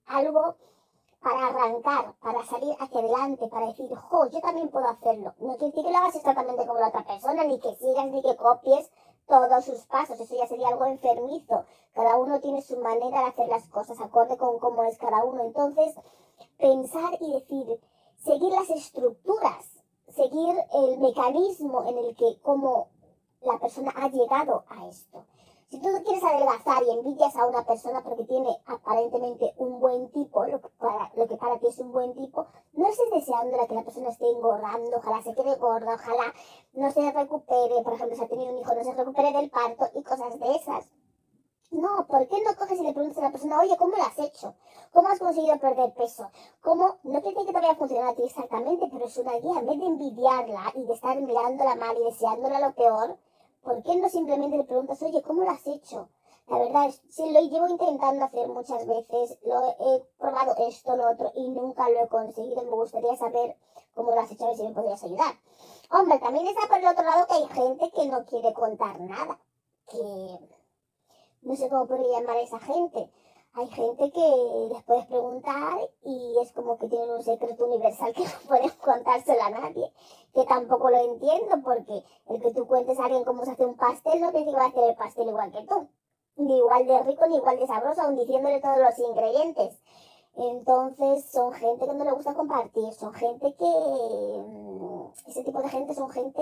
algo 0.06 0.56
para 1.22 1.48
arrancar, 1.48 2.15
para 2.22 2.46
salir 2.46 2.74
hacia 2.79 3.00
adelante, 3.00 3.48
para 3.50 3.68
decir, 3.68 3.94
jo, 3.94 4.29
yo 4.29 4.39
también 4.39 4.70
puedo 4.70 4.88
hacerlo. 4.88 5.34
No 5.39 5.58
quiere 5.58 5.72
decir 5.72 5.84
que 5.84 5.91
lo 5.91 5.98
hagas 5.98 6.15
exactamente 6.15 6.65
como 6.65 6.79
la 6.79 6.88
otra 6.88 7.03
persona, 7.03 7.44
ni 7.44 7.60
que 7.60 7.75
sigas, 7.75 8.06
ni 8.08 8.22
que 8.22 8.38
copies 8.38 8.89
todos 9.27 9.65
sus 9.65 9.86
pasos. 9.86 10.20
Eso 10.20 10.36
ya 10.36 10.48
sería 10.48 10.70
algo 10.70 10.86
enfermizo. 10.86 11.65
Cada 11.94 12.18
uno 12.18 12.39
tiene 12.39 12.62
su 12.62 12.77
manera 12.77 13.20
de 13.20 13.27
hacer 13.27 13.48
las 13.50 13.68
cosas, 13.68 14.00
acorde 14.00 14.38
con 14.38 14.60
cómo 14.60 14.84
es 14.84 14.98
cada 14.98 15.24
uno. 15.24 15.44
Entonces, 15.44 15.96
pensar 16.58 17.17
y 17.19 17.34
decir, 17.34 17.79
seguir 18.17 18.51
las 18.51 18.69
estructuras, 18.69 19.65
seguir 20.08 20.55
el 20.74 21.00
mecanismo 21.00 21.88
en 21.88 21.98
el 21.98 22.15
que 22.15 22.39
como 22.41 22.89
la 23.41 23.58
persona 23.60 23.93
ha 23.96 24.10
llegado 24.10 24.63
a 24.67 24.88
esto. 24.88 25.25
Si 25.69 25.79
tú 25.79 25.88
quieres 26.03 26.24
adelgazar 26.24 26.81
y 26.81 26.89
envidias 26.89 27.36
a 27.36 27.46
una 27.46 27.63
persona 27.63 28.01
porque 28.03 28.24
tiene 28.24 28.50
aparentemente 28.65 29.53
un 29.58 29.79
buen 29.79 30.10
tipo, 30.10 30.43
lo 30.46 30.60
que 30.60 30.69
para, 30.69 31.12
lo 31.15 31.27
que 31.27 31.38
para 31.38 31.60
ti 31.60 31.67
es 31.67 31.77
un 31.77 31.91
buen 31.91 32.15
tipo, 32.15 32.48
no 32.74 32.88
estés 32.88 33.12
deseando 33.12 33.55
que 33.67 33.75
la 33.75 33.84
persona 33.84 34.10
esté 34.10 34.27
engordando, 34.31 34.98
ojalá 34.98 35.22
se 35.22 35.36
quede 35.36 35.55
gorda, 35.58 35.93
ojalá 35.93 36.34
no 36.74 36.91
se 36.91 37.12
recupere, 37.12 37.84
por 37.84 37.93
ejemplo, 37.93 38.15
si 38.15 38.24
ha 38.24 38.27
tenido 38.27 38.51
un 38.51 38.58
hijo, 38.58 38.74
no 38.74 38.84
se 38.84 38.93
recupere 38.93 39.31
del 39.31 39.51
parto 39.51 39.86
y 39.93 40.01
cosas 40.01 40.39
de 40.39 40.55
esas. 40.55 40.89
No, 41.72 42.08
¿por 42.08 42.28
qué 42.28 42.42
no 42.42 42.56
coges 42.56 42.80
y 42.80 42.84
le 42.84 42.94
preguntas 42.94 43.20
a 43.20 43.28
la 43.28 43.32
persona, 43.32 43.60
oye, 43.60 43.78
¿cómo 43.78 43.96
lo 43.96 44.04
has 44.04 44.18
hecho? 44.18 44.56
¿Cómo 44.92 45.08
has 45.08 45.20
conseguido 45.20 45.60
perder 45.60 45.94
peso? 45.94 46.32
¿Cómo? 46.62 46.98
No 47.04 47.22
te 47.22 47.32
que 47.32 47.46
te 47.46 47.52
vaya 47.52 47.72
a 47.72 47.76
funcionar 47.76 48.10
a 48.10 48.16
ti 48.16 48.24
exactamente, 48.24 48.88
pero 48.92 49.06
es 49.06 49.18
una 49.18 49.34
guía. 49.34 49.60
En 49.60 49.68
vez 49.68 49.80
de 49.80 49.86
envidiarla 49.86 50.74
y 50.74 50.84
de 50.86 50.94
estar 50.94 51.22
mirándola 51.22 51.76
mal 51.76 51.96
y 51.96 52.06
deseándola 52.06 52.60
lo 52.60 52.74
peor, 52.74 53.18
¿por 53.62 53.84
qué 53.84 53.96
no 53.98 54.10
simplemente 54.10 54.58
le 54.58 54.64
preguntas, 54.64 55.02
oye, 55.04 55.22
¿cómo 55.22 55.44
lo 55.44 55.52
has 55.52 55.68
hecho? 55.68 56.10
La 56.48 56.58
verdad 56.58 56.88
es, 56.88 57.04
sí, 57.10 57.32
lo 57.32 57.40
llevo 57.42 57.68
intentando 57.68 58.26
hacer 58.26 58.48
muchas 58.48 58.88
veces, 58.88 59.38
lo 59.44 59.70
he 59.70 60.04
probado 60.18 60.56
esto, 60.68 60.96
lo 60.96 61.12
otro, 61.12 61.32
y 61.36 61.50
nunca 61.50 61.88
lo 61.88 62.04
he 62.04 62.08
conseguido. 62.08 62.64
Me 62.64 62.72
gustaría 62.72 63.16
saber 63.16 63.56
cómo 63.94 64.10
lo 64.10 64.20
has 64.20 64.32
hecho, 64.32 64.46
a 64.46 64.48
ver 64.48 64.58
si 64.58 64.64
me 64.64 64.74
podrías 64.74 65.04
ayudar. 65.04 65.36
Hombre, 65.92 66.18
también 66.18 66.48
está 66.48 66.68
por 66.68 66.80
el 66.80 66.88
otro 66.88 67.04
lado 67.04 67.28
que 67.28 67.34
hay 67.36 67.48
gente 67.50 67.92
que 67.92 68.08
no 68.08 68.26
quiere 68.26 68.54
contar 68.54 69.00
nada, 69.00 69.40
que 69.88 70.40
no 71.41 71.55
sé 71.55 71.69
cómo 71.69 71.88
podría 71.88 72.19
llamar 72.19 72.38
a 72.38 72.41
esa 72.41 72.60
gente. 72.60 73.10
Hay 73.53 73.67
gente 73.67 74.12
que 74.12 74.67
les 74.72 74.84
puedes 74.84 75.05
preguntar 75.08 75.79
y 76.03 76.36
es 76.41 76.51
como 76.53 76.77
que 76.77 76.88
tienen 76.88 77.10
un 77.10 77.24
secreto 77.24 77.65
universal 77.65 78.13
que 78.13 78.24
no 78.24 78.48
pueden 78.48 78.69
contárselo 78.81 79.41
a 79.41 79.50
nadie. 79.50 79.91
Que 80.34 80.46
tampoco 80.46 80.89
lo 80.89 80.98
entiendo 80.98 81.55
porque 81.63 82.03
el 82.27 82.41
que 82.41 82.53
tú 82.53 82.67
cuentes 82.67 83.00
a 83.00 83.05
alguien 83.05 83.24
cómo 83.24 83.43
se 83.46 83.51
hace 83.51 83.65
un 83.65 83.75
pastel 83.75 84.22
no 84.22 84.31
te 84.31 84.39
dice 84.39 84.51
que 84.51 84.58
va 84.58 84.65
a 84.65 84.67
hacer 84.67 84.84
el 84.84 84.96
pastel 84.96 85.29
igual 85.29 85.51
que 85.51 85.65
tú. 85.65 85.89
Ni 86.36 86.58
igual 86.58 86.86
de 86.86 87.03
rico 87.03 87.27
ni 87.27 87.38
igual 87.38 87.60
de 87.60 87.67
sabroso, 87.67 88.01
aún 88.01 88.15
diciéndole 88.15 88.62
todos 88.62 88.77
los 88.77 89.00
ingredientes. 89.00 89.81
Entonces 90.36 91.29
son 91.31 91.51
gente 91.51 91.86
que 91.86 91.93
no 91.93 92.05
le 92.05 92.12
gusta 92.12 92.34
compartir, 92.34 92.93
son 92.93 93.13
gente 93.13 93.53
que... 93.55 93.65
Mm, 93.65 95.08
ese 95.27 95.43
tipo 95.43 95.62
de 95.62 95.69
gente 95.69 95.93
son 95.96 96.10
gente 96.10 96.41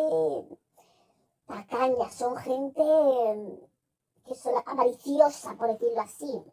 tacaña, 1.48 2.10
son 2.12 2.36
gente 2.36 2.84
que 4.28 4.36
son 4.36 4.54
avariciosa, 4.66 5.56
por 5.56 5.70
decirlo 5.70 6.02
así. 6.02 6.44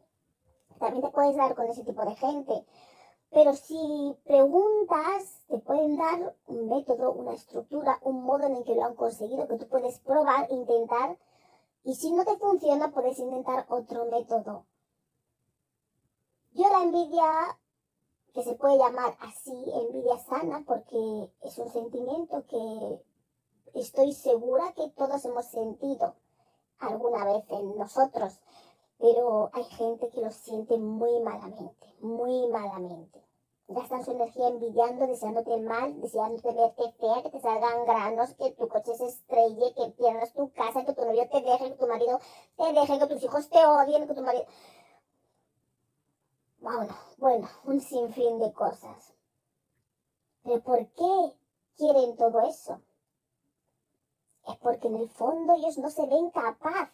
También 0.78 1.02
te 1.02 1.10
puedes 1.10 1.36
dar 1.36 1.54
con 1.54 1.66
ese 1.66 1.84
tipo 1.84 2.04
de 2.04 2.14
gente. 2.14 2.64
Pero 3.30 3.54
si 3.54 4.16
preguntas, 4.24 5.42
te 5.48 5.58
pueden 5.58 5.96
dar 5.96 6.36
un 6.46 6.68
método, 6.68 7.12
una 7.12 7.32
estructura, 7.32 7.98
un 8.02 8.22
modo 8.22 8.46
en 8.46 8.56
el 8.56 8.64
que 8.64 8.74
lo 8.74 8.84
han 8.84 8.94
conseguido, 8.94 9.48
que 9.48 9.56
tú 9.56 9.68
puedes 9.68 9.98
probar, 10.00 10.46
intentar. 10.50 11.18
Y 11.82 11.96
si 11.96 12.12
no 12.12 12.24
te 12.24 12.36
funciona, 12.36 12.92
puedes 12.92 13.18
intentar 13.18 13.66
otro 13.68 14.06
método. 14.06 14.66
Yo 16.52 16.70
la 16.70 16.82
envidia, 16.82 17.58
que 18.32 18.44
se 18.44 18.54
puede 18.54 18.78
llamar 18.78 19.16
así, 19.20 19.64
envidia 19.72 20.16
sana, 20.18 20.62
porque 20.64 21.30
es 21.40 21.58
un 21.58 21.72
sentimiento 21.72 22.46
que 22.46 23.02
estoy 23.74 24.12
segura 24.12 24.72
que 24.74 24.88
todos 24.90 25.24
hemos 25.24 25.46
sentido 25.46 26.14
alguna 26.78 27.24
vez 27.24 27.44
en 27.50 27.76
nosotros, 27.76 28.40
pero 28.98 29.50
hay 29.52 29.64
gente 29.64 30.08
que 30.10 30.20
lo 30.20 30.30
siente 30.30 30.78
muy 30.78 31.20
malamente, 31.20 31.94
muy 32.00 32.46
malamente. 32.48 33.22
Gastan 33.66 34.04
su 34.04 34.10
energía 34.10 34.48
envidiando, 34.48 35.06
deseándote 35.06 35.56
mal, 35.56 35.98
deseándote 36.00 36.52
verte 36.52 36.92
fea, 37.00 37.22
que 37.22 37.30
te 37.30 37.40
salgan 37.40 37.86
granos, 37.86 38.34
que 38.34 38.52
tu 38.52 38.68
coche 38.68 38.94
se 38.94 39.06
estrelle, 39.06 39.72
que 39.74 39.90
pierdas 39.92 40.34
tu 40.34 40.52
casa, 40.52 40.84
que 40.84 40.92
tu 40.92 41.02
novio 41.02 41.26
te 41.30 41.40
deje, 41.40 41.70
que 41.70 41.76
tu 41.76 41.86
marido 41.86 42.18
te 42.56 42.72
deje, 42.72 42.98
que 42.98 43.06
tus 43.06 43.22
hijos 43.22 43.48
te 43.48 43.64
odien, 43.64 44.06
que 44.06 44.14
tu 44.14 44.22
marido... 44.22 44.44
Bueno, 46.58 46.94
bueno, 47.18 47.48
un 47.64 47.80
sinfín 47.80 48.38
de 48.38 48.52
cosas. 48.52 49.14
Pero 50.42 50.62
¿por 50.62 50.86
qué 50.88 51.32
quieren 51.76 52.16
todo 52.16 52.42
eso? 52.42 52.80
Es 54.46 54.56
porque 54.58 54.88
en 54.88 54.96
el 54.96 55.08
fondo 55.08 55.54
ellos 55.54 55.78
no 55.78 55.90
se 55.90 56.06
ven 56.06 56.30
capaz 56.30 56.92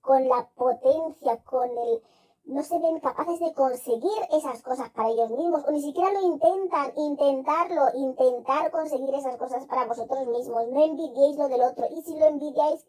con 0.00 0.28
la 0.28 0.48
potencia, 0.54 1.42
con 1.44 1.70
el... 1.70 2.02
No 2.46 2.62
se 2.62 2.78
ven 2.78 3.00
capaces 3.00 3.40
de 3.40 3.54
conseguir 3.54 4.12
esas 4.30 4.60
cosas 4.60 4.90
para 4.90 5.08
ellos 5.08 5.30
mismos, 5.30 5.64
o 5.66 5.70
ni 5.70 5.80
siquiera 5.80 6.12
lo 6.12 6.20
intentan, 6.20 6.92
intentarlo, 6.94 7.86
intentar 7.94 8.70
conseguir 8.70 9.14
esas 9.14 9.38
cosas 9.38 9.64
para 9.64 9.86
vosotros 9.86 10.26
mismos. 10.26 10.68
No 10.68 10.84
envidiéis 10.84 11.38
lo 11.38 11.48
del 11.48 11.62
otro, 11.62 11.86
y 11.90 12.02
si 12.02 12.18
lo 12.18 12.26
envidiáis, 12.26 12.84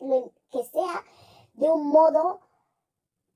que 0.52 0.64
sea 0.66 1.04
de 1.54 1.72
un 1.72 1.88
modo 1.88 2.42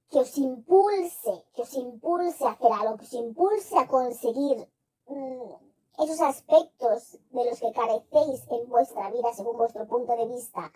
que 0.09 0.19
os 0.19 0.37
impulse, 0.37 1.45
que 1.53 1.61
os 1.61 1.73
impulse 1.75 2.45
a 2.45 2.51
hacer 2.51 2.71
algo, 2.73 2.97
que 2.97 3.05
os 3.05 3.13
impulse 3.13 3.77
a 3.77 3.87
conseguir 3.87 4.67
mm, 5.07 5.68
esos 6.00 6.22
aspectos 6.22 7.18
de 7.32 7.46
los 7.46 7.60
que 7.60 7.72
carecéis 7.74 8.48
en 8.50 8.70
vuestra 8.70 9.12
vida 9.12 9.34
según 9.34 9.58
vuestro 9.58 9.86
punto 9.88 10.15
de 10.15 10.27
vista 10.27 10.72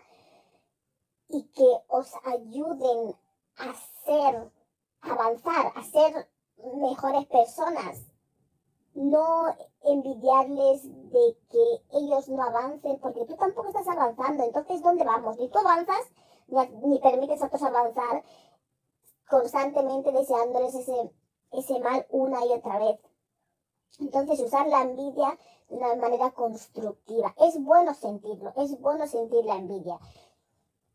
y 1.28 1.44
que 1.44 1.80
os 1.88 2.12
ayuden 2.24 3.16
a 3.56 3.74
ser, 4.04 4.52
avanzar, 5.00 5.72
a 5.74 5.82
ser 5.84 6.28
mejores 6.76 7.26
personas. 7.26 8.06
No 8.94 9.46
envidiarles 9.82 10.84
de 11.10 11.36
que 11.50 11.98
ellos 11.98 12.28
no 12.28 12.42
avancen, 12.42 13.00
porque 13.00 13.24
tú 13.24 13.34
tampoco 13.36 13.68
estás 13.68 13.88
avanzando. 13.88 14.44
Entonces, 14.44 14.82
¿dónde 14.82 15.04
vamos? 15.04 15.36
Ni 15.38 15.48
tú 15.48 15.58
avanzas, 15.58 16.06
ni, 16.46 16.98
permites 17.00 17.42
a 17.42 17.46
otros 17.46 17.62
avanzar 17.62 18.22
constantemente 19.28 20.12
deseándoles 20.12 20.74
ese, 20.74 21.10
ese 21.50 21.80
mal 21.80 22.06
una 22.10 22.44
y 22.44 22.52
otra 22.52 22.78
vez. 22.78 23.00
Entonces 23.98 24.40
usar 24.40 24.66
la 24.66 24.82
envidia 24.82 25.38
de 25.68 25.76
una 25.76 25.94
manera 25.96 26.30
constructiva. 26.30 27.34
Es 27.38 27.62
bueno 27.62 27.94
sentirlo, 27.94 28.52
es 28.56 28.80
bueno 28.80 29.06
sentir 29.06 29.44
la 29.44 29.56
envidia. 29.56 29.98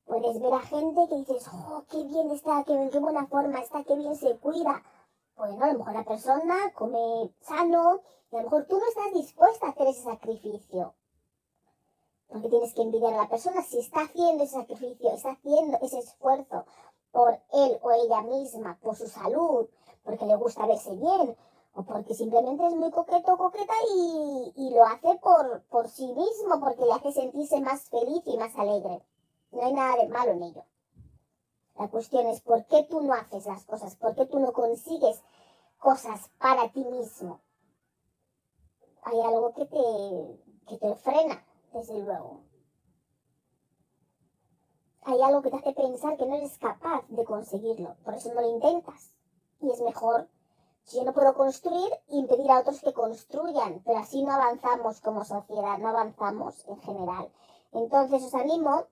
Puedes 0.05 0.39
ver 0.41 0.53
a 0.53 0.59
gente 0.59 1.07
que 1.07 1.15
dices, 1.15 1.47
oh, 1.53 1.83
qué 1.89 2.03
bien 2.03 2.31
está, 2.31 2.63
qué, 2.65 2.89
qué 2.91 2.99
buena 2.99 3.27
forma 3.27 3.59
está, 3.59 3.83
qué 3.83 3.95
bien 3.95 4.15
se 4.15 4.35
cuida. 4.37 4.83
Bueno, 5.37 5.63
a 5.63 5.67
lo 5.71 5.79
mejor 5.79 5.93
la 5.93 6.03
persona 6.03 6.73
come 6.73 7.31
sano 7.41 8.01
y 8.31 8.35
a 8.35 8.39
lo 8.39 8.45
mejor 8.45 8.65
tú 8.67 8.77
no 8.77 8.87
estás 8.87 9.13
dispuesta 9.13 9.67
a 9.67 9.69
hacer 9.69 9.87
ese 9.87 10.03
sacrificio. 10.03 10.95
Porque 12.27 12.49
tienes 12.49 12.73
que 12.73 12.81
envidiar 12.81 13.13
a 13.13 13.17
la 13.17 13.29
persona 13.29 13.61
si 13.63 13.79
está 13.79 14.01
haciendo 14.01 14.43
ese 14.43 14.55
sacrificio, 14.55 15.11
está 15.11 15.31
haciendo 15.31 15.77
ese 15.81 15.99
esfuerzo 15.99 16.65
por 17.11 17.39
él 17.53 17.79
o 17.81 17.91
ella 17.91 18.21
misma, 18.21 18.77
por 18.81 18.95
su 18.95 19.07
salud, 19.07 19.67
porque 20.03 20.25
le 20.25 20.35
gusta 20.35 20.67
verse 20.67 20.95
bien, 20.95 21.35
o 21.79 21.83
porque 21.83 22.13
simplemente 22.13 22.67
es 22.67 22.75
muy 22.75 22.91
coqueto 22.91 23.33
o 23.33 23.37
coqueta 23.37 23.73
y, 23.95 24.69
lo 24.75 24.83
hace 24.83 25.17
por, 25.21 25.63
por 25.69 25.87
sí 25.87 26.07
mismo, 26.07 26.59
porque 26.59 26.85
le 26.85 26.91
hace 26.91 27.13
sentirse 27.13 27.61
más 27.61 27.89
feliz 27.89 28.21
y 28.25 28.37
más 28.37 28.53
alegre. 28.57 29.01
No 29.51 29.63
hay 29.63 29.73
nada 29.73 29.95
de 29.95 30.09
malo 30.09 30.31
en 30.31 30.43
ello. 30.43 30.65
La 31.77 31.87
cuestión 31.87 32.27
es 32.27 32.41
por 32.41 32.65
qué 32.65 32.83
tú 32.89 32.99
no 33.01 33.13
haces 33.13 33.45
las 33.45 33.63
cosas, 33.63 33.95
por 33.95 34.13
qué 34.13 34.25
tú 34.25 34.39
no 34.39 34.51
consigues 34.51 35.23
cosas 35.77 36.29
para 36.37 36.69
ti 36.69 36.83
mismo. 36.83 37.39
Hay 39.03 39.21
algo 39.21 39.53
que 39.53 39.65
te, 39.65 40.67
que 40.67 40.77
te 40.77 40.95
frena, 40.95 41.45
desde 41.71 41.97
luego 41.99 42.41
hay 45.03 45.21
algo 45.21 45.41
que 45.41 45.49
te 45.49 45.55
hace 45.55 45.73
pensar 45.73 46.17
que 46.17 46.25
no 46.25 46.35
eres 46.35 46.57
capaz 46.59 47.07
de 47.07 47.23
conseguirlo. 47.23 47.95
Por 48.03 48.13
eso 48.13 48.31
no 48.33 48.41
lo 48.41 48.49
intentas. 48.49 49.11
Y 49.61 49.71
es 49.71 49.81
mejor, 49.81 50.29
yo 50.87 51.03
no 51.03 51.13
puedo 51.13 51.33
construir, 51.35 51.91
impedir 52.09 52.49
a 52.51 52.59
otros 52.59 52.81
que 52.81 52.93
construyan. 52.93 53.81
Pero 53.85 53.99
así 53.99 54.23
no 54.23 54.33
avanzamos 54.33 55.01
como 55.01 55.23
sociedad, 55.23 55.77
no 55.77 55.89
avanzamos 55.89 56.65
en 56.67 56.79
general. 56.81 57.31
Entonces 57.71 58.23
os 58.23 58.33
animo 58.33 58.85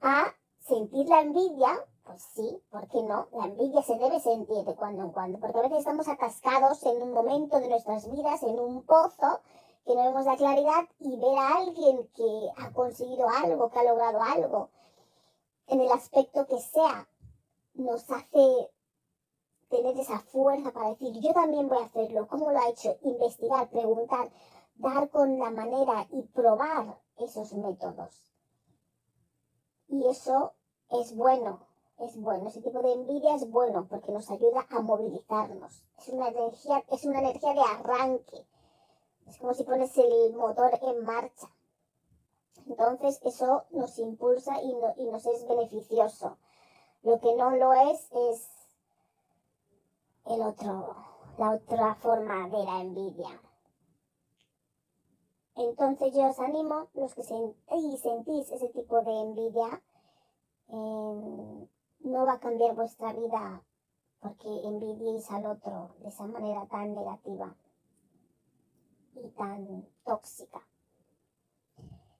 a 0.00 0.26
sentir 0.58 1.08
la 1.08 1.20
envidia. 1.20 1.68
Pues 2.04 2.22
sí, 2.34 2.62
¿por 2.70 2.88
qué 2.88 3.02
no? 3.02 3.28
La 3.32 3.44
envidia 3.44 3.82
se 3.82 3.96
debe 3.96 4.20
sentir 4.20 4.64
de 4.64 4.74
cuando 4.74 5.04
en 5.04 5.12
cuando. 5.12 5.38
Porque 5.38 5.58
a 5.58 5.62
veces 5.62 5.78
estamos 5.78 6.08
atascados 6.08 6.82
en 6.84 7.02
un 7.02 7.12
momento 7.12 7.60
de 7.60 7.68
nuestras 7.68 8.10
vidas, 8.10 8.42
en 8.42 8.58
un 8.58 8.84
pozo 8.84 9.40
que 9.86 9.94
no 9.94 10.02
vemos 10.02 10.26
la 10.26 10.36
claridad 10.36 10.88
y 10.98 11.16
ver 11.16 11.38
a 11.38 11.56
alguien 11.56 12.08
que 12.14 12.50
ha 12.56 12.72
conseguido 12.72 13.28
algo, 13.28 13.70
que 13.70 13.78
ha 13.78 13.84
logrado 13.84 14.20
algo, 14.22 14.70
en 15.66 15.80
el 15.80 15.90
aspecto 15.92 16.46
que 16.46 16.58
sea, 16.58 17.08
nos 17.74 18.10
hace 18.10 18.70
tener 19.70 19.98
esa 19.98 20.18
fuerza 20.18 20.72
para 20.72 20.90
decir, 20.90 21.18
yo 21.20 21.32
también 21.32 21.68
voy 21.68 21.78
a 21.78 21.86
hacerlo, 21.86 22.28
¿cómo 22.28 22.50
lo 22.50 22.58
ha 22.58 22.68
hecho? 22.68 22.96
Investigar, 23.02 23.70
preguntar, 23.70 24.30
dar 24.74 25.08
con 25.10 25.38
la 25.38 25.50
manera 25.50 26.06
y 26.10 26.22
probar 26.22 27.00
esos 27.16 27.54
métodos. 27.54 28.30
Y 29.88 30.06
eso 30.06 30.52
es 30.90 31.16
bueno, 31.16 31.60
es 31.98 32.20
bueno, 32.20 32.48
ese 32.48 32.60
tipo 32.60 32.80
de 32.82 32.92
envidia 32.92 33.34
es 33.34 33.50
bueno 33.50 33.86
porque 33.88 34.12
nos 34.12 34.30
ayuda 34.30 34.66
a 34.70 34.80
movilizarnos. 34.80 35.84
Es 35.98 36.08
una 36.08 36.28
energía, 36.28 36.84
es 36.90 37.04
una 37.04 37.20
energía 37.20 37.54
de 37.54 37.60
arranque 37.60 38.46
es 39.30 39.38
como 39.38 39.54
si 39.54 39.62
pones 39.62 39.96
el 39.96 40.34
motor 40.34 40.76
en 40.82 41.04
marcha. 41.04 41.48
Entonces 42.66 43.20
eso 43.22 43.64
nos 43.70 43.96
impulsa 43.98 44.60
y, 44.60 44.74
y 44.96 45.06
nos 45.06 45.24
es 45.24 45.46
beneficioso. 45.46 46.36
Lo 47.02 47.20
que 47.20 47.34
no 47.36 47.50
lo 47.52 47.72
es 47.72 48.08
es 48.12 48.48
el 50.26 50.42
otro, 50.42 50.96
la 51.38 51.50
otra 51.52 51.94
forma 51.96 52.48
de 52.48 52.64
la 52.64 52.80
envidia. 52.80 53.40
Entonces 55.56 56.14
yo 56.14 56.28
os 56.28 56.38
animo, 56.38 56.88
los 56.94 57.14
que 57.14 57.22
sentís 57.22 58.50
ese 58.50 58.68
tipo 58.68 59.02
de 59.02 59.12
envidia, 59.12 59.82
em, 60.68 61.68
no 62.00 62.26
va 62.26 62.34
a 62.34 62.40
cambiar 62.40 62.74
vuestra 62.74 63.12
vida 63.12 63.62
porque 64.20 64.48
envidiéis 64.64 65.30
al 65.30 65.46
otro 65.46 65.94
de 66.00 66.08
esa 66.08 66.26
manera 66.26 66.66
tan 66.66 66.94
negativa 66.94 67.56
y 69.14 69.28
tan 69.30 69.88
tóxica. 70.04 70.66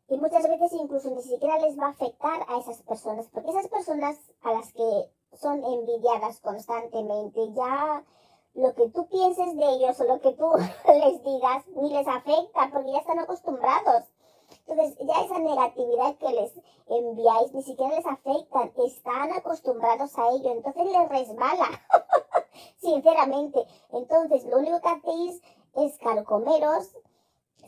Y 0.09 0.19
muchas 0.19 0.42
veces 0.49 0.73
incluso 0.73 1.11
ni 1.11 1.23
siquiera 1.23 1.59
les 1.59 1.78
va 1.78 1.87
a 1.87 1.90
afectar 1.90 2.45
a 2.49 2.59
esas 2.59 2.83
personas, 2.83 3.28
porque 3.28 3.50
esas 3.50 3.69
personas 3.69 4.19
a 4.42 4.52
las 4.52 4.73
que 4.73 5.12
son 5.35 5.65
envidiadas 5.65 6.41
constantemente, 6.41 7.53
ya 7.55 8.05
lo 8.55 8.75
que 8.75 8.89
tú 8.91 9.07
pienses 9.09 9.57
de 9.57 9.65
ellos 9.65 10.01
o 10.01 10.05
lo 10.05 10.21
que 10.21 10.33
tú 10.33 10.53
les 10.89 11.23
digas 11.23 11.67
ni 11.77 11.93
les 11.93 12.07
afecta, 12.07 12.71
porque 12.73 12.93
ya 12.93 12.99
están 12.99 13.19
acostumbrados 13.19 14.05
Entonces, 14.67 14.99
ya 14.99 15.25
esa 15.25 15.39
negatividad 15.39 16.17
que 16.17 16.31
les 16.31 16.53
enviáis 16.87 17.53
ni 17.55 17.63
siquiera 17.63 17.97
les 17.97 18.07
afecta, 18.07 18.71
están 18.85 19.33
acostumbrados 19.33 20.19
a 20.19 20.29
ello, 20.31 20.51
entonces 20.53 20.87
les 20.87 21.09
resbala, 21.09 21.69
sinceramente. 22.79 23.65
Entonces, 23.93 24.45
lo 24.47 24.59
único 24.59 24.81
que 24.81 24.89
hacéis 24.89 25.43
es 25.77 25.99
carcomeros, 25.99 26.97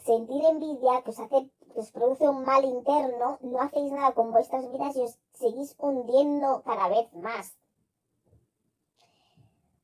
sentir 0.05 0.45
envidia, 0.45 1.03
que 1.03 1.11
os 1.11 1.21
hace 1.21 1.49
os 1.77 1.91
produce 1.91 2.29
un 2.29 2.45
mal 2.45 2.65
interno, 2.65 3.39
no 3.41 3.61
hacéis 3.61 3.93
nada 3.93 4.13
con 4.13 4.33
vuestras 4.33 4.71
vidas 4.71 4.97
y 4.97 5.03
os 5.03 5.19
seguís 5.35 5.75
hundiendo 5.79 6.63
cada 6.63 6.89
vez 6.89 7.13
más. 7.15 7.57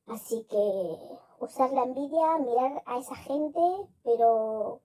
Así 0.07 0.45
que 0.45 0.99
usar 1.41 1.71
la 1.73 1.83
envidia, 1.83 2.39
mirar 2.39 2.83
a 2.87 2.99
esa 2.99 3.15
gente, 3.17 3.61
pero 4.05 4.81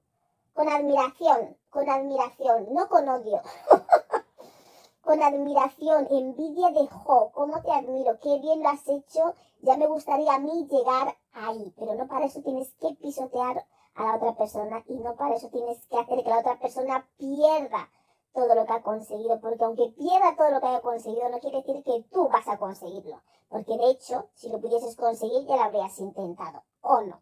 con 0.54 0.68
admiración, 0.70 1.58
con 1.70 1.90
admiración, 1.90 2.74
no 2.74 2.88
con 2.90 3.08
odio. 3.08 3.42
con 5.02 5.22
admiración, 5.22 6.08
envidia 6.12 6.70
de, 6.72 6.88
jo, 6.88 7.32
cómo 7.34 7.62
te 7.62 7.72
admiro, 7.72 8.20
qué 8.20 8.40
bien 8.40 8.64
lo 8.64 8.70
has 8.70 8.88
hecho, 8.88 9.34
ya 9.62 9.76
me 9.76 9.88
gustaría 9.88 10.34
a 10.34 10.40
mí 10.40 10.68
llegar 10.70 11.18
ahí, 11.34 11.74
pero 11.78 11.96
no 11.96 12.08
para 12.08 12.26
eso 12.26 12.42
tienes 12.42 12.74
que 12.76 12.94
pisotear 12.96 13.66
a 13.96 14.04
la 14.04 14.16
otra 14.16 14.36
persona 14.36 14.84
y 14.88 14.96
no 15.00 15.16
para 15.16 15.36
eso 15.36 15.50
tienes 15.50 15.86
que 15.88 15.98
hacer 15.98 16.24
que 16.24 16.30
la 16.30 16.40
otra 16.40 16.60
persona 16.60 17.08
pierda 17.18 17.90
todo 18.34 18.56
lo 18.56 18.66
que 18.66 18.74
ha 18.74 18.82
conseguido, 18.82 19.40
porque 19.40 19.64
aunque 19.64 19.94
pierda 19.96 20.36
todo 20.36 20.50
lo 20.50 20.60
que 20.60 20.68
haya 20.68 20.82
conseguido, 20.82 21.30
no 21.30 21.40
quiere 21.40 21.58
decir 21.58 21.84
que 21.84 22.04
tú 22.12 22.28
vas 22.30 22.48
a 22.48 22.58
conseguirlo, 22.58 23.22
porque 23.48 23.78
de 23.78 23.92
hecho, 23.92 24.30
si 24.34 24.50
lo 24.50 24.60
pudieses 24.60 24.96
conseguir, 24.96 25.46
ya 25.46 25.56
lo 25.56 25.64
habrías 25.64 26.00
intentado, 26.00 26.64
¿o 26.82 27.02
no? 27.02 27.22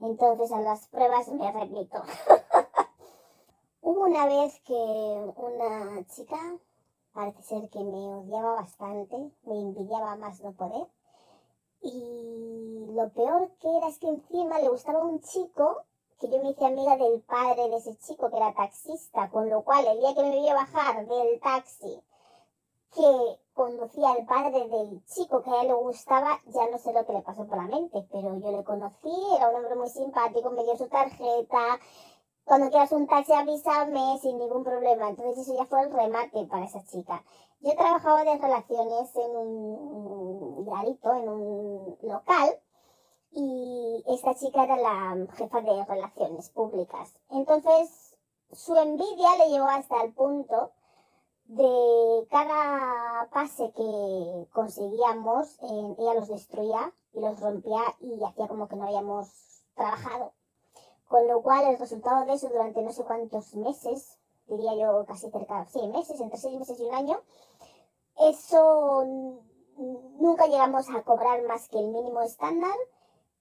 Entonces 0.00 0.50
a 0.50 0.60
las 0.60 0.88
pruebas 0.88 1.28
me 1.28 1.52
repito. 1.52 2.02
Hubo 3.82 4.00
una 4.00 4.26
vez 4.26 4.60
que 4.60 4.72
una 4.72 6.04
chica, 6.06 6.38
parece 7.12 7.42
ser 7.42 7.68
que 7.68 7.80
me 7.80 8.14
odiaba 8.14 8.54
bastante, 8.54 9.30
me 9.42 9.60
envidiaba 9.60 10.16
más 10.16 10.40
no 10.40 10.52
poder, 10.52 10.88
y 11.82 12.53
lo 12.94 13.08
peor 13.10 13.50
que 13.60 13.76
era 13.76 13.88
es 13.88 13.98
que 13.98 14.08
encima 14.08 14.58
le 14.60 14.68
gustaba 14.68 15.04
un 15.04 15.20
chico 15.20 15.82
que 16.20 16.28
yo 16.28 16.40
me 16.42 16.50
hice 16.50 16.64
amiga 16.64 16.96
del 16.96 17.20
padre 17.22 17.68
de 17.68 17.76
ese 17.76 17.96
chico 17.98 18.30
que 18.30 18.36
era 18.36 18.54
taxista, 18.54 19.28
con 19.30 19.50
lo 19.50 19.62
cual 19.62 19.86
el 19.86 19.98
día 19.98 20.14
que 20.14 20.22
me 20.22 20.50
a 20.50 20.54
bajar 20.54 21.06
del 21.06 21.40
taxi 21.40 22.00
que 22.94 23.40
conducía 23.54 24.12
el 24.12 24.24
padre 24.24 24.68
del 24.68 25.04
chico 25.06 25.42
que 25.42 25.50
a 25.50 25.62
él 25.62 25.68
le 25.68 25.74
gustaba, 25.74 26.38
ya 26.46 26.70
no 26.70 26.78
sé 26.78 26.92
lo 26.92 27.04
que 27.04 27.12
le 27.12 27.22
pasó 27.22 27.44
por 27.44 27.56
la 27.56 27.64
mente, 27.64 28.06
pero 28.12 28.38
yo 28.38 28.52
le 28.52 28.62
conocí, 28.62 29.10
era 29.36 29.50
un 29.50 29.56
hombre 29.56 29.74
muy 29.74 29.88
simpático, 29.88 30.50
me 30.50 30.62
dio 30.62 30.76
su 30.76 30.86
tarjeta, 30.86 31.80
cuando 32.44 32.70
quieras 32.70 32.92
un 32.92 33.06
taxi 33.06 33.32
avísame 33.32 34.18
sin 34.20 34.38
ningún 34.38 34.62
problema. 34.62 35.08
Entonces 35.08 35.38
eso 35.38 35.56
ya 35.56 35.64
fue 35.64 35.82
el 35.82 35.92
remate 35.92 36.44
para 36.44 36.66
esa 36.66 36.84
chica. 36.84 37.24
Yo 37.60 37.74
trabajaba 37.74 38.22
de 38.24 38.36
relaciones 38.36 39.16
en 39.16 39.36
un 39.36 40.64
garito, 40.66 41.14
en 41.14 41.28
un 41.28 41.98
local, 42.02 42.60
y 43.34 44.04
esta 44.06 44.34
chica 44.34 44.64
era 44.64 44.76
la 44.76 45.26
jefa 45.34 45.60
de 45.60 45.84
relaciones 45.84 46.50
públicas. 46.50 47.12
Entonces 47.30 48.16
su 48.52 48.76
envidia 48.76 49.36
le 49.38 49.50
llevó 49.50 49.66
hasta 49.66 50.02
el 50.02 50.12
punto 50.12 50.70
de 51.46 52.26
cada 52.30 53.28
pase 53.32 53.72
que 53.76 54.48
conseguíamos, 54.52 55.58
ella 55.62 56.14
los 56.14 56.28
destruía 56.28 56.92
y 57.12 57.20
los 57.20 57.40
rompía 57.40 57.82
y 58.00 58.22
hacía 58.24 58.48
como 58.48 58.68
que 58.68 58.76
no 58.76 58.84
habíamos 58.84 59.64
trabajado. 59.74 60.32
Con 61.08 61.28
lo 61.28 61.42
cual 61.42 61.66
el 61.66 61.78
resultado 61.78 62.24
de 62.24 62.34
eso 62.34 62.48
durante 62.48 62.82
no 62.82 62.92
sé 62.92 63.04
cuántos 63.04 63.54
meses, 63.56 64.18
diría 64.46 64.74
yo 64.74 65.04
casi 65.06 65.30
cerca, 65.30 65.66
sí, 65.66 65.86
meses, 65.88 66.20
entre 66.20 66.38
seis 66.38 66.58
meses 66.58 66.78
y 66.80 66.84
un 66.84 66.94
año, 66.94 67.20
eso 68.16 69.04
nunca 69.76 70.46
llegamos 70.46 70.88
a 70.88 71.02
cobrar 71.02 71.42
más 71.42 71.68
que 71.68 71.78
el 71.78 71.88
mínimo 71.88 72.22
estándar 72.22 72.74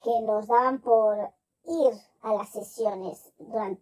que 0.04 0.22
nos 0.22 0.48
daban 0.48 0.82
por 0.82 1.18
ir 1.66 1.94
a 2.22 2.34
las 2.34 2.50
sesiones, 2.50 3.34
durante, 3.38 3.82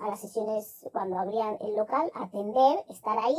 a 0.00 0.08
las 0.08 0.20
sesiones 0.20 0.86
cuando 0.92 1.18
abrían 1.18 1.56
el 1.60 1.76
local, 1.76 2.10
atender, 2.14 2.84
estar 2.88 3.18
ahí 3.18 3.38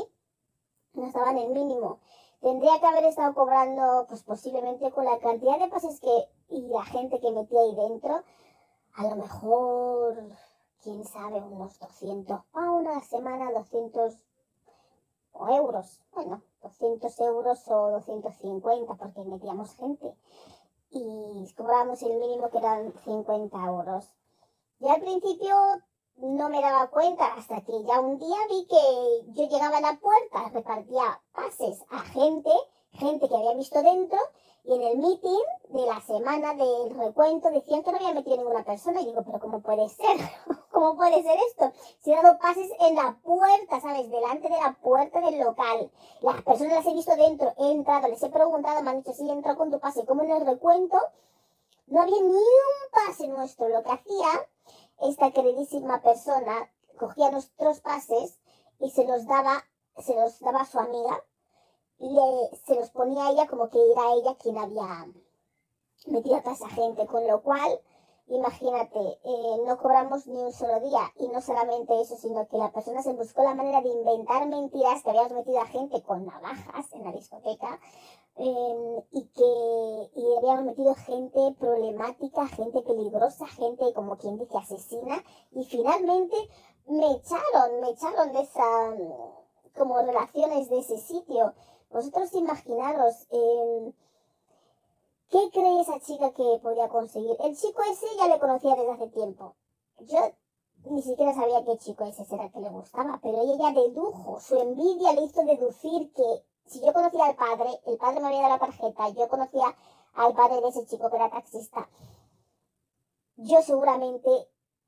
nos 0.93 1.13
daban 1.13 1.37
el 1.37 1.49
mínimo. 1.49 1.99
Tendría 2.41 2.79
que 2.79 2.87
haber 2.87 3.05
estado 3.05 3.33
cobrando, 3.33 4.05
pues 4.07 4.23
posiblemente 4.23 4.91
con 4.91 5.05
la 5.05 5.19
cantidad 5.19 5.59
de 5.59 5.67
pases 5.67 5.99
que 5.99 6.27
y 6.49 6.67
la 6.67 6.83
gente 6.83 7.19
que 7.19 7.31
metía 7.31 7.61
ahí 7.61 7.75
dentro, 7.75 8.23
a 8.95 9.03
lo 9.03 9.15
mejor, 9.15 10.17
quién 10.83 11.05
sabe, 11.05 11.39
unos 11.39 11.79
200 11.79 12.43
pounds 12.51 12.89
a 12.89 12.93
la 12.95 13.01
semana, 13.01 13.51
200 13.51 14.17
euros. 15.49 16.01
Bueno, 16.13 16.41
200 16.61 17.19
euros 17.21 17.67
o 17.67 17.91
250 17.91 18.95
porque 18.95 19.23
metíamos 19.23 19.75
gente. 19.75 20.13
Y 20.91 21.51
cobrábamos 21.55 22.01
el 22.03 22.17
mínimo 22.17 22.49
que 22.49 22.57
eran 22.57 22.93
50 23.05 23.57
euros. 23.65 24.13
Y 24.79 24.89
al 24.89 25.01
principio 25.01 25.55
no 26.17 26.49
me 26.49 26.61
daba 26.61 26.89
cuenta 26.89 27.33
hasta 27.33 27.61
que 27.61 27.83
ya 27.83 27.99
un 27.99 28.19
día 28.19 28.37
vi 28.49 28.67
que 28.67 29.31
yo 29.33 29.47
llegaba 29.47 29.77
a 29.77 29.81
la 29.81 29.99
puerta, 29.99 30.49
repartía 30.53 31.21
pases 31.33 31.83
a 31.89 31.99
gente, 31.99 32.51
gente 32.93 33.27
que 33.27 33.35
había 33.35 33.53
visto 33.53 33.81
dentro, 33.81 34.17
y 34.63 34.75
en 34.75 34.81
el 34.83 34.97
meeting 34.97 35.43
de 35.69 35.85
la 35.87 35.99
semana 36.01 36.53
del 36.53 36.95
recuento 36.95 37.49
decían 37.49 37.83
que 37.83 37.91
no 37.91 37.97
había 37.97 38.13
metido 38.13 38.37
ninguna 38.37 38.63
persona. 38.63 39.01
Y 39.01 39.05
digo, 39.05 39.23
pero 39.25 39.39
¿cómo 39.39 39.61
puede 39.61 39.89
ser? 39.89 40.17
¿Cómo 40.71 40.95
puede 40.95 41.23
ser 41.23 41.37
esto? 41.49 41.71
Si 41.99 42.11
he 42.11 42.15
dado 42.15 42.37
pases 42.37 42.69
en 42.79 42.95
la 42.95 43.17
puerta, 43.23 43.81
¿sabes? 43.81 44.09
Delante 44.09 44.49
de 44.49 44.59
la 44.59 44.77
puerta 44.81 45.19
del 45.21 45.39
local. 45.39 45.91
Las 46.21 46.41
personas 46.43 46.73
las 46.73 46.85
he 46.85 46.93
visto 46.93 47.15
dentro, 47.15 47.53
he 47.57 47.71
entrado, 47.71 48.07
les 48.07 48.21
he 48.21 48.29
preguntado, 48.29 48.83
me 48.83 48.91
han 48.91 48.97
dicho, 48.97 49.13
sí, 49.13 49.27
entró 49.29 49.57
con 49.57 49.71
tu 49.71 49.79
pase. 49.79 50.05
Como 50.05 50.23
en 50.23 50.31
el 50.31 50.45
recuento, 50.45 50.97
no 51.87 52.01
había 52.01 52.21
ni 52.21 52.27
un 52.29 52.91
pase 52.91 53.27
nuestro. 53.27 53.67
Lo 53.67 53.81
que 53.81 53.91
hacía 53.91 54.47
esta 55.01 55.31
queridísima 55.31 56.01
persona 56.01 56.71
cogía 56.99 57.31
nuestros 57.31 57.79
pases 57.79 58.39
y 58.79 58.91
se 58.91 59.05
los 59.05 59.25
daba, 59.25 59.63
se 59.97 60.13
los 60.13 60.39
daba 60.39 60.61
a 60.61 60.65
su 60.65 60.79
amiga 60.79 61.23
le, 62.09 62.57
se 62.65 62.75
los 62.75 62.89
ponía 62.91 63.31
ella 63.31 63.47
como 63.47 63.69
que 63.69 63.79
era 63.91 64.13
ella 64.13 64.35
quien 64.35 64.57
había 64.57 65.07
metido 66.07 66.35
a 66.35 66.41
toda 66.41 66.55
esa 66.55 66.69
gente, 66.69 67.05
con 67.05 67.27
lo 67.27 67.41
cual, 67.41 67.79
imagínate, 68.27 69.19
eh, 69.23 69.57
no 69.65 69.77
cobramos 69.77 70.25
ni 70.27 70.41
un 70.41 70.51
solo 70.51 70.79
día 70.79 71.11
y 71.17 71.27
no 71.27 71.41
solamente 71.41 71.99
eso, 72.01 72.15
sino 72.17 72.47
que 72.47 72.57
la 72.57 72.71
persona 72.71 73.03
se 73.03 73.13
buscó 73.13 73.43
la 73.43 73.55
manera 73.55 73.81
de 73.81 73.89
inventar 73.89 74.47
mentiras 74.47 75.03
que 75.03 75.09
habíamos 75.09 75.33
metido 75.33 75.59
a 75.59 75.67
gente 75.67 76.01
con 76.01 76.25
navajas 76.25 76.91
en 76.93 77.03
la 77.03 77.11
discoteca 77.11 77.79
Em, 78.37 79.03
y 79.11 79.25
que 79.35 80.19
y 80.19 80.37
habíamos 80.37 80.63
metido 80.65 80.95
gente 80.95 81.53
problemática, 81.59 82.47
gente 82.47 82.81
peligrosa, 82.81 83.45
gente 83.45 83.93
como 83.93 84.17
quien 84.17 84.37
dice 84.37 84.57
asesina 84.57 85.21
y 85.51 85.65
finalmente 85.65 86.35
me 86.87 87.11
echaron, 87.11 87.81
me 87.81 87.89
echaron 87.89 88.31
de 88.31 88.41
esa 88.41 88.95
como 89.77 90.01
relaciones 90.01 90.69
de 90.69 90.79
ese 90.79 90.97
sitio. 90.97 91.53
Vosotros 91.91 92.33
imaginaros 92.33 93.27
eh, 93.31 93.93
qué 95.29 95.49
cree 95.51 95.81
esa 95.81 95.99
chica 95.99 96.31
que 96.31 96.59
podía 96.61 96.89
conseguir. 96.89 97.35
El 97.39 97.55
chico 97.55 97.81
ese 97.91 98.05
ya 98.17 98.27
le 98.27 98.39
conocía 98.39 98.75
desde 98.75 98.91
hace 98.91 99.07
tiempo. 99.07 99.55
Yo 99.99 100.19
ni 100.85 101.01
siquiera 101.01 101.33
sabía 101.33 101.63
qué 101.63 101.77
chico 101.77 102.05
ese 102.05 102.23
era 102.33 102.49
que 102.49 102.59
le 102.59 102.69
gustaba, 102.69 103.19
pero 103.21 103.41
ella 103.41 103.55
ya 103.57 103.81
dedujo, 103.81 104.39
su 104.39 104.55
envidia 104.57 105.13
le 105.13 105.23
hizo 105.23 105.43
deducir 105.43 106.11
que 106.13 106.43
si 106.65 106.81
yo 106.81 106.93
conocía 106.93 107.25
al 107.25 107.35
padre, 107.35 107.69
el 107.85 107.97
padre 107.97 108.19
me 108.19 108.27
había 108.27 108.41
dado 108.41 108.53
la 108.53 108.59
tarjeta, 108.59 109.09
yo 109.09 109.27
conocía 109.27 109.75
al 110.13 110.33
padre 110.33 110.61
de 110.61 110.69
ese 110.69 110.85
chico 110.85 111.09
que 111.09 111.17
era 111.17 111.29
taxista, 111.29 111.87
yo 113.35 113.61
seguramente 113.61 114.29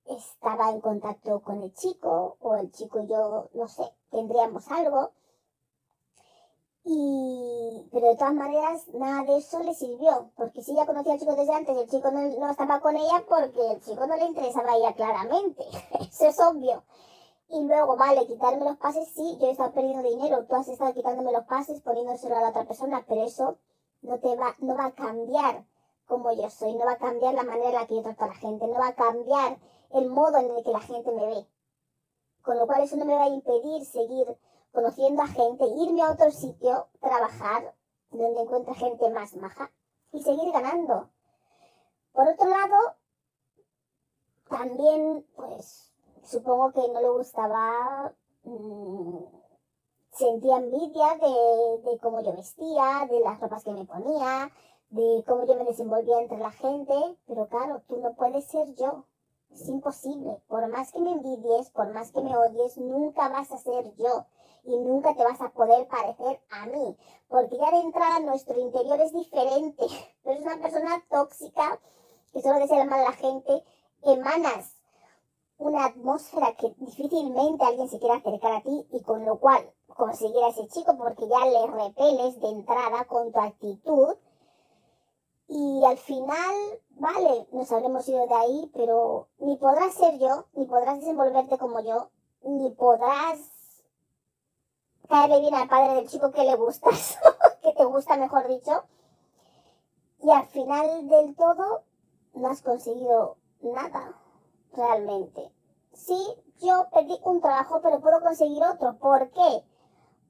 estaba 0.06 0.70
en 0.70 0.82
contacto 0.82 1.42
con 1.42 1.62
el 1.63 1.74
chico, 1.74 2.38
o 2.39 2.56
el 2.56 2.72
chico 2.72 3.02
y 3.02 3.08
yo, 3.08 3.50
no 3.54 3.68
sé, 3.68 3.84
tendríamos 4.10 4.70
algo. 4.70 5.12
Y, 6.86 7.88
pero 7.91 8.10
de 8.10 8.15
todas 8.15 8.34
maneras, 8.34 8.88
nada 8.93 9.24
de 9.24 9.38
eso 9.38 9.63
le 9.63 9.74
sirvió, 9.74 10.32
porque 10.36 10.62
si 10.62 10.74
ella 10.74 10.86
conocía 10.86 11.13
al 11.13 11.19
chico 11.19 11.36
desde 11.36 11.54
antes, 11.54 11.78
el 11.78 11.89
chico 11.89 12.12
no, 12.12 12.22
no 12.22 12.52
estaba 12.52 12.82
con 12.82 12.98
ella 12.98 13.24
porque 13.28 13.72
el 13.72 13.82
chico 13.82 14.06
no 14.06 14.17
le 14.17 14.26
interesaba 14.26 14.74
a 14.74 14.78
ella 14.78 14.93
claramente. 14.93 15.63
Eso 16.00 16.28
es 16.28 16.39
obvio. 16.41 16.84
Y 17.50 17.63
luego, 17.65 17.96
vale, 17.96 18.26
quitarme 18.26 18.65
los 18.65 18.78
pases, 18.78 19.08
sí, 19.10 19.38
yo 19.39 19.48
he 19.48 19.52
estado 19.52 19.72
perdiendo 19.74 20.08
dinero, 20.10 20.46
tú 20.46 20.56
has 20.56 20.67
estado 20.67 20.93
quitándome 20.93 21.32
los 21.32 21.46
pases, 21.46 21.82
poniéndoselo 21.82 22.36
a 22.36 22.41
la 22.41 22.50
otra 22.50 22.65
persona, 22.65 23.06
pero 23.08 23.24
eso 23.24 23.58
no 24.02 24.19
te 24.19 24.36
va, 24.36 24.56
no 24.60 24.76
va 24.76 24.86
a 24.86 24.91
cambiar 24.91 25.63
como 26.08 26.34
yo 26.34 26.50
soy, 26.50 26.74
no 26.74 26.86
va 26.86 26.93
a 26.93 26.98
cambiar 26.98 27.34
la 27.34 27.43
manera 27.43 27.69
en 27.69 27.76
la 27.76 27.88
que 27.88 27.96
yo 27.96 28.02
trato 28.02 28.26
a 28.26 28.28
la 28.28 28.36
gente, 28.36 28.67
no 28.67 28.74
va 28.74 28.88
a 28.88 28.96
cambiar 28.96 29.58
el 29.91 30.10
modo 30.10 30.38
en 30.38 30.50
el 30.50 30.63
que 30.63 30.72
la 30.72 30.80
gente 30.80 31.12
me 31.12 31.26
ve. 31.28 31.48
Con 32.41 32.58
lo 32.58 32.65
cual 32.65 32.82
eso 32.82 32.98
no 32.98 33.06
me 33.06 33.15
va 33.15 33.24
a 33.24 33.30
impedir 33.30 33.86
seguir 33.86 34.36
conociendo 34.74 35.22
a 35.22 35.28
gente, 35.28 35.66
irme 35.78 36.02
a 36.02 36.12
otro 36.12 36.32
sitio, 36.32 36.88
trabajar 37.00 37.74
donde 38.10 38.42
encuentre 38.42 38.74
gente 38.74 39.10
más 39.12 39.36
maja 39.36 39.72
y 40.12 40.22
seguir 40.22 40.52
ganando. 40.52 41.10
Por 42.12 42.28
otro 42.28 42.50
lado, 42.50 42.96
también, 44.50 45.26
pues, 45.36 45.94
supongo 46.24 46.72
que 46.72 46.88
no 46.92 47.02
le 47.02 47.10
gustaba, 47.10 48.14
mm, 48.44 49.18
sentía 50.12 50.58
envidia 50.58 51.18
de, 51.18 51.92
de 51.92 52.00
cómo 52.00 52.22
yo 52.22 52.34
vestía, 52.34 53.08
de 53.10 53.20
las 53.20 53.40
ropas 53.40 53.64
que 53.64 53.72
me 53.72 53.86
ponía, 53.86 54.52
de 54.90 55.24
cómo 55.28 55.46
yo 55.46 55.56
me 55.56 55.66
desenvolvía 55.66 56.20
entre 56.20 56.38
la 56.38 56.52
gente, 56.52 56.94
pero 57.28 57.48
claro, 57.48 57.82
tú 57.88 57.98
no 57.98 58.14
puedes 58.16 58.46
ser 58.46 58.74
yo. 58.76 59.06
Es 59.52 59.68
imposible. 59.70 60.42
Por 60.48 60.68
más 60.68 60.92
que 60.92 61.00
me 61.00 61.12
envidies, 61.12 61.70
por 61.70 61.94
más 61.94 62.12
que 62.12 62.22
me 62.22 62.36
odies, 62.36 62.78
nunca 62.78 63.30
vas 63.30 63.52
a 63.52 63.58
ser 63.58 63.96
yo 63.96 64.26
y 64.63 64.78
nunca 64.78 65.15
te 65.15 65.23
vas 65.23 65.41
a 65.41 65.52
poder 65.52 65.88
parecer 65.88 66.41
a 66.49 66.65
mí. 66.65 66.97
Porque 67.28 67.58
ya 67.58 67.71
de 67.71 67.82
entrada 67.82 68.19
nuestro 68.19 68.60
interior 68.60 68.99
es 69.02 69.13
diferente. 69.13 69.86
Pero 70.23 70.39
es 70.39 70.45
una 70.45 70.62
persona 70.62 71.04
tóxica 71.10 71.80
que 72.32 72.41
solo 72.41 72.60
desea 72.60 72.86
mal 72.86 73.02
a 73.02 73.10
la 73.10 73.13
gente. 73.13 73.63
Emanas 74.04 74.76
una 75.58 75.86
atmósfera 75.86 76.56
que 76.56 76.73
difícilmente 76.78 77.63
alguien 77.63 77.88
se 77.88 77.99
quiera 77.99 78.15
acercar 78.15 78.54
a 78.54 78.62
ti 78.62 78.86
y 78.91 79.02
con 79.02 79.26
lo 79.26 79.39
cual 79.39 79.71
conseguir 79.88 80.43
a 80.43 80.49
ese 80.49 80.67
chico 80.67 80.97
porque 80.97 81.28
ya 81.28 81.45
le 81.45 81.67
repeles 81.67 82.39
de 82.41 82.49
entrada 82.49 83.06
con 83.06 83.32
tu 83.32 83.39
actitud 83.39 84.15
y 85.47 85.84
al 85.86 85.97
final, 85.97 86.56
vale, 86.91 87.47
nos 87.52 87.71
habremos 87.71 88.08
ido 88.08 88.26
de 88.26 88.34
ahí, 88.34 88.71
pero 88.73 89.28
ni 89.38 89.56
podrás 89.58 89.93
ser 89.93 90.17
yo, 90.17 90.45
ni 90.54 90.65
podrás 90.65 90.99
desenvolverte 90.99 91.58
como 91.58 91.80
yo, 91.82 92.10
ni 92.43 92.71
podrás 92.71 93.38
caerle 95.10 95.39
bien 95.42 95.56
al 95.56 95.68
padre 95.68 95.96
del 95.96 96.10
chico 96.10 96.32
que 96.32 96.44
le 96.44 96.56
gustas, 96.56 97.18
que 97.62 97.74
te 97.74 97.86
gusta, 97.86 98.18
mejor 98.18 98.48
dicho. 98.48 98.84
Y 100.20 100.32
al 100.32 100.46
final 100.48 101.10
del 101.10 101.36
todo, 101.36 101.84
no 102.34 102.48
has 102.48 102.62
conseguido 102.62 103.38
nada, 103.62 104.18
realmente. 104.74 105.52
Sí, 105.94 106.18
yo 106.62 106.88
perdí 106.92 107.20
un 107.24 107.42
trabajo, 107.42 107.82
pero 107.82 108.00
puedo 108.00 108.22
conseguir 108.22 108.63
otro. 108.63 108.98
¿Por 108.98 109.30
qué? 109.32 109.63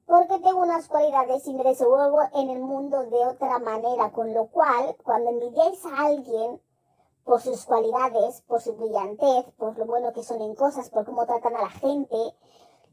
porque 0.06 0.38
tengo 0.40 0.60
unas 0.60 0.88
cualidades 0.88 1.46
y 1.46 1.54
me 1.54 1.64
desenvuelvo 1.64 2.20
en 2.34 2.50
el 2.50 2.60
mundo 2.60 3.04
de 3.04 3.26
otra 3.26 3.58
manera, 3.58 4.12
con 4.12 4.34
lo 4.34 4.46
cual, 4.46 4.96
cuando 5.02 5.30
envidiáis 5.30 5.84
a 5.86 6.06
alguien 6.06 6.60
por 7.24 7.40
sus 7.40 7.64
cualidades, 7.64 8.42
por 8.42 8.60
su 8.60 8.74
brillantez, 8.74 9.46
por 9.56 9.78
lo 9.78 9.86
bueno 9.86 10.12
que 10.12 10.22
son 10.22 10.42
en 10.42 10.54
cosas, 10.54 10.90
por 10.90 11.06
cómo 11.06 11.24
tratan 11.24 11.56
a 11.56 11.62
la 11.62 11.70
gente, 11.70 12.16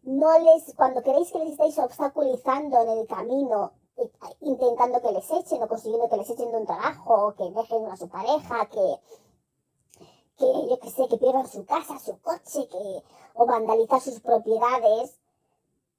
no 0.04 0.40
les, 0.40 0.74
cuando 0.76 1.04
queréis 1.04 1.32
que 1.32 1.40
les 1.40 1.52
estáis 1.52 1.78
obstaculizando 1.78 2.82
en 2.82 2.90
el 2.90 3.08
camino, 3.08 3.74
eh, 3.98 4.10
intentando 4.42 5.02
que 5.02 5.12
les 5.12 5.30
echen 5.32 5.62
o 5.62 5.68
consiguiendo 5.68 6.10
que 6.10 6.18
les 6.18 6.30
echen 6.30 6.52
de 6.52 6.58
un 6.58 6.66
trabajo, 6.66 7.34
que 7.38 7.52
dejen 7.52 7.86
a 7.86 7.98
su 7.98 8.10
pareja, 8.10 8.66
que, 8.68 9.00
que 10.38 10.68
yo 10.70 10.80
que 10.80 10.90
sé, 10.90 11.08
que 11.08 11.18
pierdan 11.18 11.48
su 11.48 11.66
casa, 11.66 12.00
su 12.00 12.20
coche, 12.20 12.68
que, 12.68 13.04
o 13.36 13.46
vandalizar 13.46 14.02
sus 14.02 14.20
propiedades, 14.20 15.20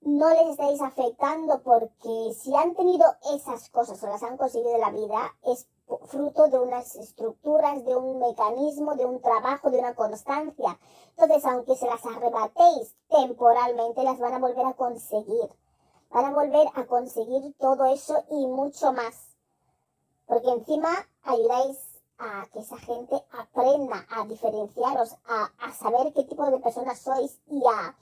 no 0.00 0.30
les 0.30 0.50
estáis 0.50 0.80
afectando 0.80 1.62
porque 1.62 2.34
si 2.34 2.54
han 2.56 2.74
tenido 2.74 3.04
esas 3.34 3.68
cosas 3.70 4.02
o 4.02 4.06
las 4.08 4.22
han 4.22 4.36
conseguido 4.36 4.74
en 4.74 4.80
la 4.80 4.90
vida, 4.90 5.32
es 5.44 5.68
fruto 6.06 6.48
de 6.48 6.58
unas 6.58 6.96
estructuras, 6.96 7.84
de 7.84 7.96
un 7.96 8.18
mecanismo, 8.18 8.94
de 8.94 9.04
un 9.06 9.20
trabajo, 9.20 9.70
de 9.70 9.78
una 9.78 9.94
constancia. 9.94 10.78
Entonces, 11.10 11.44
aunque 11.44 11.76
se 11.76 11.86
las 11.86 12.04
arrebatéis 12.04 12.94
temporalmente, 13.08 14.02
las 14.02 14.18
van 14.18 14.34
a 14.34 14.38
volver 14.38 14.66
a 14.66 14.74
conseguir. 14.74 15.48
Van 16.10 16.26
a 16.26 16.34
volver 16.34 16.68
a 16.74 16.86
conseguir 16.86 17.54
todo 17.58 17.86
eso 17.86 18.24
y 18.30 18.46
mucho 18.46 18.92
más. 18.92 19.36
Porque 20.26 20.50
encima 20.50 20.90
ayudáis 21.22 21.92
a 22.18 22.46
que 22.52 22.60
esa 22.60 22.78
gente 22.78 23.16
aprenda 23.32 24.06
a 24.10 24.24
diferenciaros, 24.26 25.16
a, 25.26 25.72
saber 25.72 26.12
qué 26.12 26.24
tipo 26.24 26.44
de 26.50 26.58
personas 26.58 26.98
sois 26.98 27.40
y 27.48 27.62
a 27.66 27.96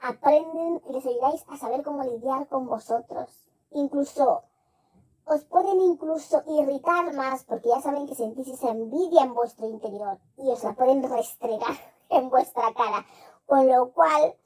aprenden, 0.00 0.82
les 0.90 1.06
ayudáis 1.06 1.44
a 1.48 1.56
saber 1.56 1.82
cómo 1.82 2.02
lidiar 2.02 2.48
con 2.48 2.66
vosotros. 2.66 3.30
Incluso 3.70 4.42
os 5.32 5.44
pueden 5.44 5.80
incluso 5.80 6.42
irritar 6.46 7.12
más 7.14 7.44
porque 7.44 7.68
ya 7.68 7.80
saben 7.80 8.06
que 8.06 8.14
sentís 8.14 8.48
esa 8.48 8.70
envidia 8.70 9.22
en 9.22 9.34
vuestro 9.34 9.66
interior 9.66 10.18
y 10.36 10.50
os 10.50 10.62
la 10.62 10.74
pueden 10.74 11.02
restregar 11.02 11.76
en 12.10 12.28
vuestra 12.28 12.72
cara. 12.74 13.06
Con 13.46 13.68
lo 13.68 13.92
cual, 13.92 14.36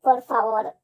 por 0.00 0.22
favor, 0.22 0.74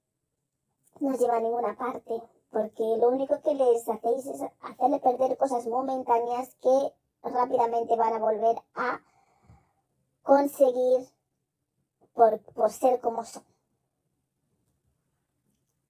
no 1.00 1.14
os 1.14 1.18
lleva 1.18 1.36
a 1.36 1.40
ninguna 1.40 1.76
parte 1.76 2.22
porque 2.50 2.84
lo 2.98 3.08
único 3.08 3.40
que 3.42 3.54
les 3.54 3.88
hacéis 3.88 4.26
es 4.26 4.40
hacerle 4.60 4.98
perder 5.00 5.36
cosas 5.36 5.66
momentáneas 5.66 6.54
que 6.56 6.94
rápidamente 7.22 7.96
van 7.96 8.14
a 8.14 8.18
volver 8.18 8.56
a 8.74 9.00
conseguir 10.22 11.08
por, 12.14 12.40
por 12.54 12.70
ser 12.70 13.00
como 13.00 13.24
son. 13.24 13.44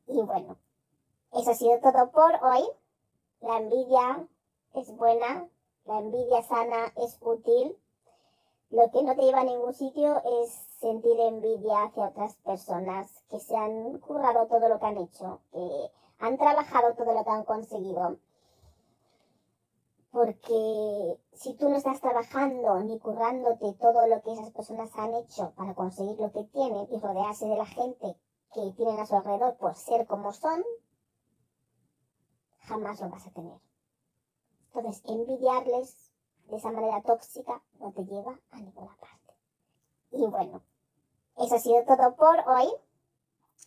Y 0.09 0.21
bueno, 0.23 0.57
eso 1.33 1.51
ha 1.51 1.55
sido 1.55 1.79
todo 1.81 2.11
por 2.11 2.35
hoy. 2.43 2.65
La 3.47 3.59
envidia 3.59 4.27
es 4.75 4.91
buena, 4.97 5.49
la 5.85 5.99
envidia 6.01 6.43
sana 6.43 6.93
es 6.97 7.17
útil. 7.21 7.79
Lo 8.71 8.91
que 8.91 9.05
no 9.05 9.15
te 9.15 9.23
lleva 9.23 9.43
a 9.43 9.45
ningún 9.45 9.73
sitio 9.73 10.21
es 10.43 10.51
sentir 10.81 11.21
envidia 11.21 11.85
hacia 11.85 12.09
otras 12.09 12.35
personas 12.39 13.23
que 13.31 13.39
se 13.39 13.57
han 13.57 14.01
currado 14.01 14.49
todo 14.49 14.69
lo 14.69 14.81
que 14.81 14.87
han 14.87 14.99
hecho, 14.99 15.43
que 15.53 15.93
han 16.19 16.37
trabajado 16.39 16.95
todo 16.95 17.15
lo 17.15 17.23
que 17.23 17.31
han 17.31 17.45
conseguido. 17.45 18.17
Porque 20.11 21.17
si 21.35 21.55
tú 21.55 21.69
no 21.69 21.77
estás 21.77 22.01
trabajando 22.01 22.81
ni 22.81 22.99
currándote 22.99 23.75
todo 23.75 24.09
lo 24.09 24.23
que 24.23 24.33
esas 24.33 24.51
personas 24.51 24.91
han 24.97 25.15
hecho 25.15 25.53
para 25.55 25.73
conseguir 25.77 26.19
lo 26.19 26.33
que 26.33 26.43
tienen 26.43 26.89
y 26.91 26.99
rodearse 26.99 27.47
de 27.47 27.57
la 27.57 27.67
gente 27.67 28.17
que 28.53 28.73
tienen 28.73 28.99
a 28.99 29.07
su 29.07 29.15
alrededor 29.15 29.57
por 29.57 29.77
ser 29.77 30.09
como 30.09 30.33
son, 30.33 30.65
jamás 32.66 33.00
lo 33.00 33.09
vas 33.09 33.26
a 33.26 33.31
tener. 33.31 33.59
Entonces, 34.74 35.02
envidiarles 35.07 36.12
de 36.48 36.57
esa 36.57 36.70
manera 36.70 37.02
tóxica 37.02 37.62
no 37.81 37.92
te 37.92 38.05
lleva 38.05 38.38
a 38.50 38.61
ninguna 38.61 38.96
parte. 38.96 39.35
Y 40.12 40.26
bueno, 40.26 40.62
eso 41.38 41.57
ha 41.57 41.59
sido 41.59 41.85
todo 41.85 42.14
por 42.16 42.37
hoy. 42.48 42.68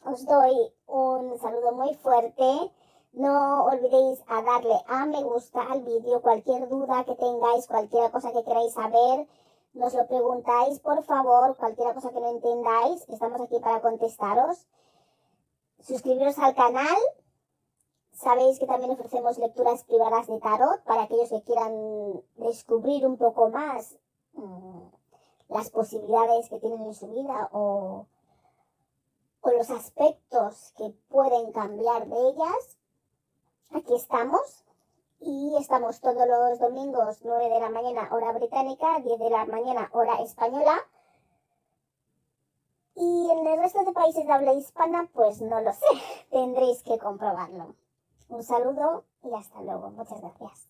Os 0.05 0.25
doy 0.25 0.73
un 0.88 1.39
saludo 1.39 1.73
muy 1.73 1.93
fuerte. 1.95 2.71
No 3.12 3.65
olvidéis 3.65 4.23
darle 4.27 4.75
a 4.88 5.05
me 5.05 5.23
gusta 5.23 5.62
al 5.63 5.81
vídeo. 5.81 6.21
Cualquier 6.21 6.69
duda 6.69 7.03
que 7.05 7.15
tengáis, 7.15 7.67
cualquier 7.67 8.12
cosa 8.12 8.31
que 8.31 8.43
queráis 8.43 8.73
saber, 8.73 9.27
nos 9.73 9.93
lo 9.93 10.07
preguntáis, 10.07 10.79
por 10.79 11.03
favor, 11.03 11.55
cualquier 11.57 11.93
cosa 11.93 12.12
que 12.12 12.19
no 12.19 12.29
entendáis, 12.29 13.07
estamos 13.07 13.39
aquí 13.41 13.59
para 13.59 13.81
contestaros. 13.81 14.67
Suscribiros 15.79 16.38
al 16.39 16.55
canal. 16.55 16.97
Sabéis 18.19 18.60
que 18.60 18.65
también 18.65 18.91
ofrecemos 18.91 19.38
lecturas 19.38 19.86
privadas 19.86 20.27
de 20.27 20.41
tarot 20.41 20.84
para 20.84 21.03
aquellos 21.03 21.29
que 21.29 21.41
quieran 21.43 22.21
descubrir 22.36 23.08
un 23.08 23.15
poco 23.15 23.47
más 23.47 23.97
mm, 24.34 24.89
las 25.47 25.69
posibilidades 25.69 26.49
que 26.49 26.60
tienen 26.60 26.82
en 26.82 26.93
su 26.93 27.08
vida 27.08 27.49
o, 27.53 28.08
o 29.39 29.49
los 29.51 29.69
aspectos 29.69 30.73
que 30.75 30.89
pueden 31.08 31.53
cambiar 31.53 32.10
de 32.10 32.17
ellas. 32.17 32.77
Aquí 33.69 33.95
estamos. 33.95 34.65
Y 35.21 35.55
estamos 35.58 36.01
todos 36.01 36.27
los 36.27 36.60
domingos, 36.60 37.19
9 37.23 37.49
de 37.49 37.60
la 37.62 37.69
mañana, 37.69 38.10
hora 38.12 38.34
británica, 38.34 38.99
10 38.99 39.17
de 39.17 39.29
la 39.29 39.45
mañana, 39.45 39.89
hora 39.93 40.15
española. 40.21 40.75
Y 42.95 43.29
en 43.32 43.47
el 43.47 43.60
resto 43.60 43.86
de 43.86 43.93
países 43.93 44.27
de 44.27 44.34
habla 44.34 44.53
hispana, 44.55 45.10
pues 45.13 45.41
no 45.41 45.62
lo 45.62 45.71
sé. 45.71 45.86
Tendréis 46.32 46.84
que 46.84 46.99
comprobarlo. 46.99 47.75
Un 48.30 48.44
saludo 48.44 49.06
y 49.24 49.34
hasta 49.34 49.62
luego. 49.62 49.92
Muchas 49.92 50.22
gracias. 50.22 50.70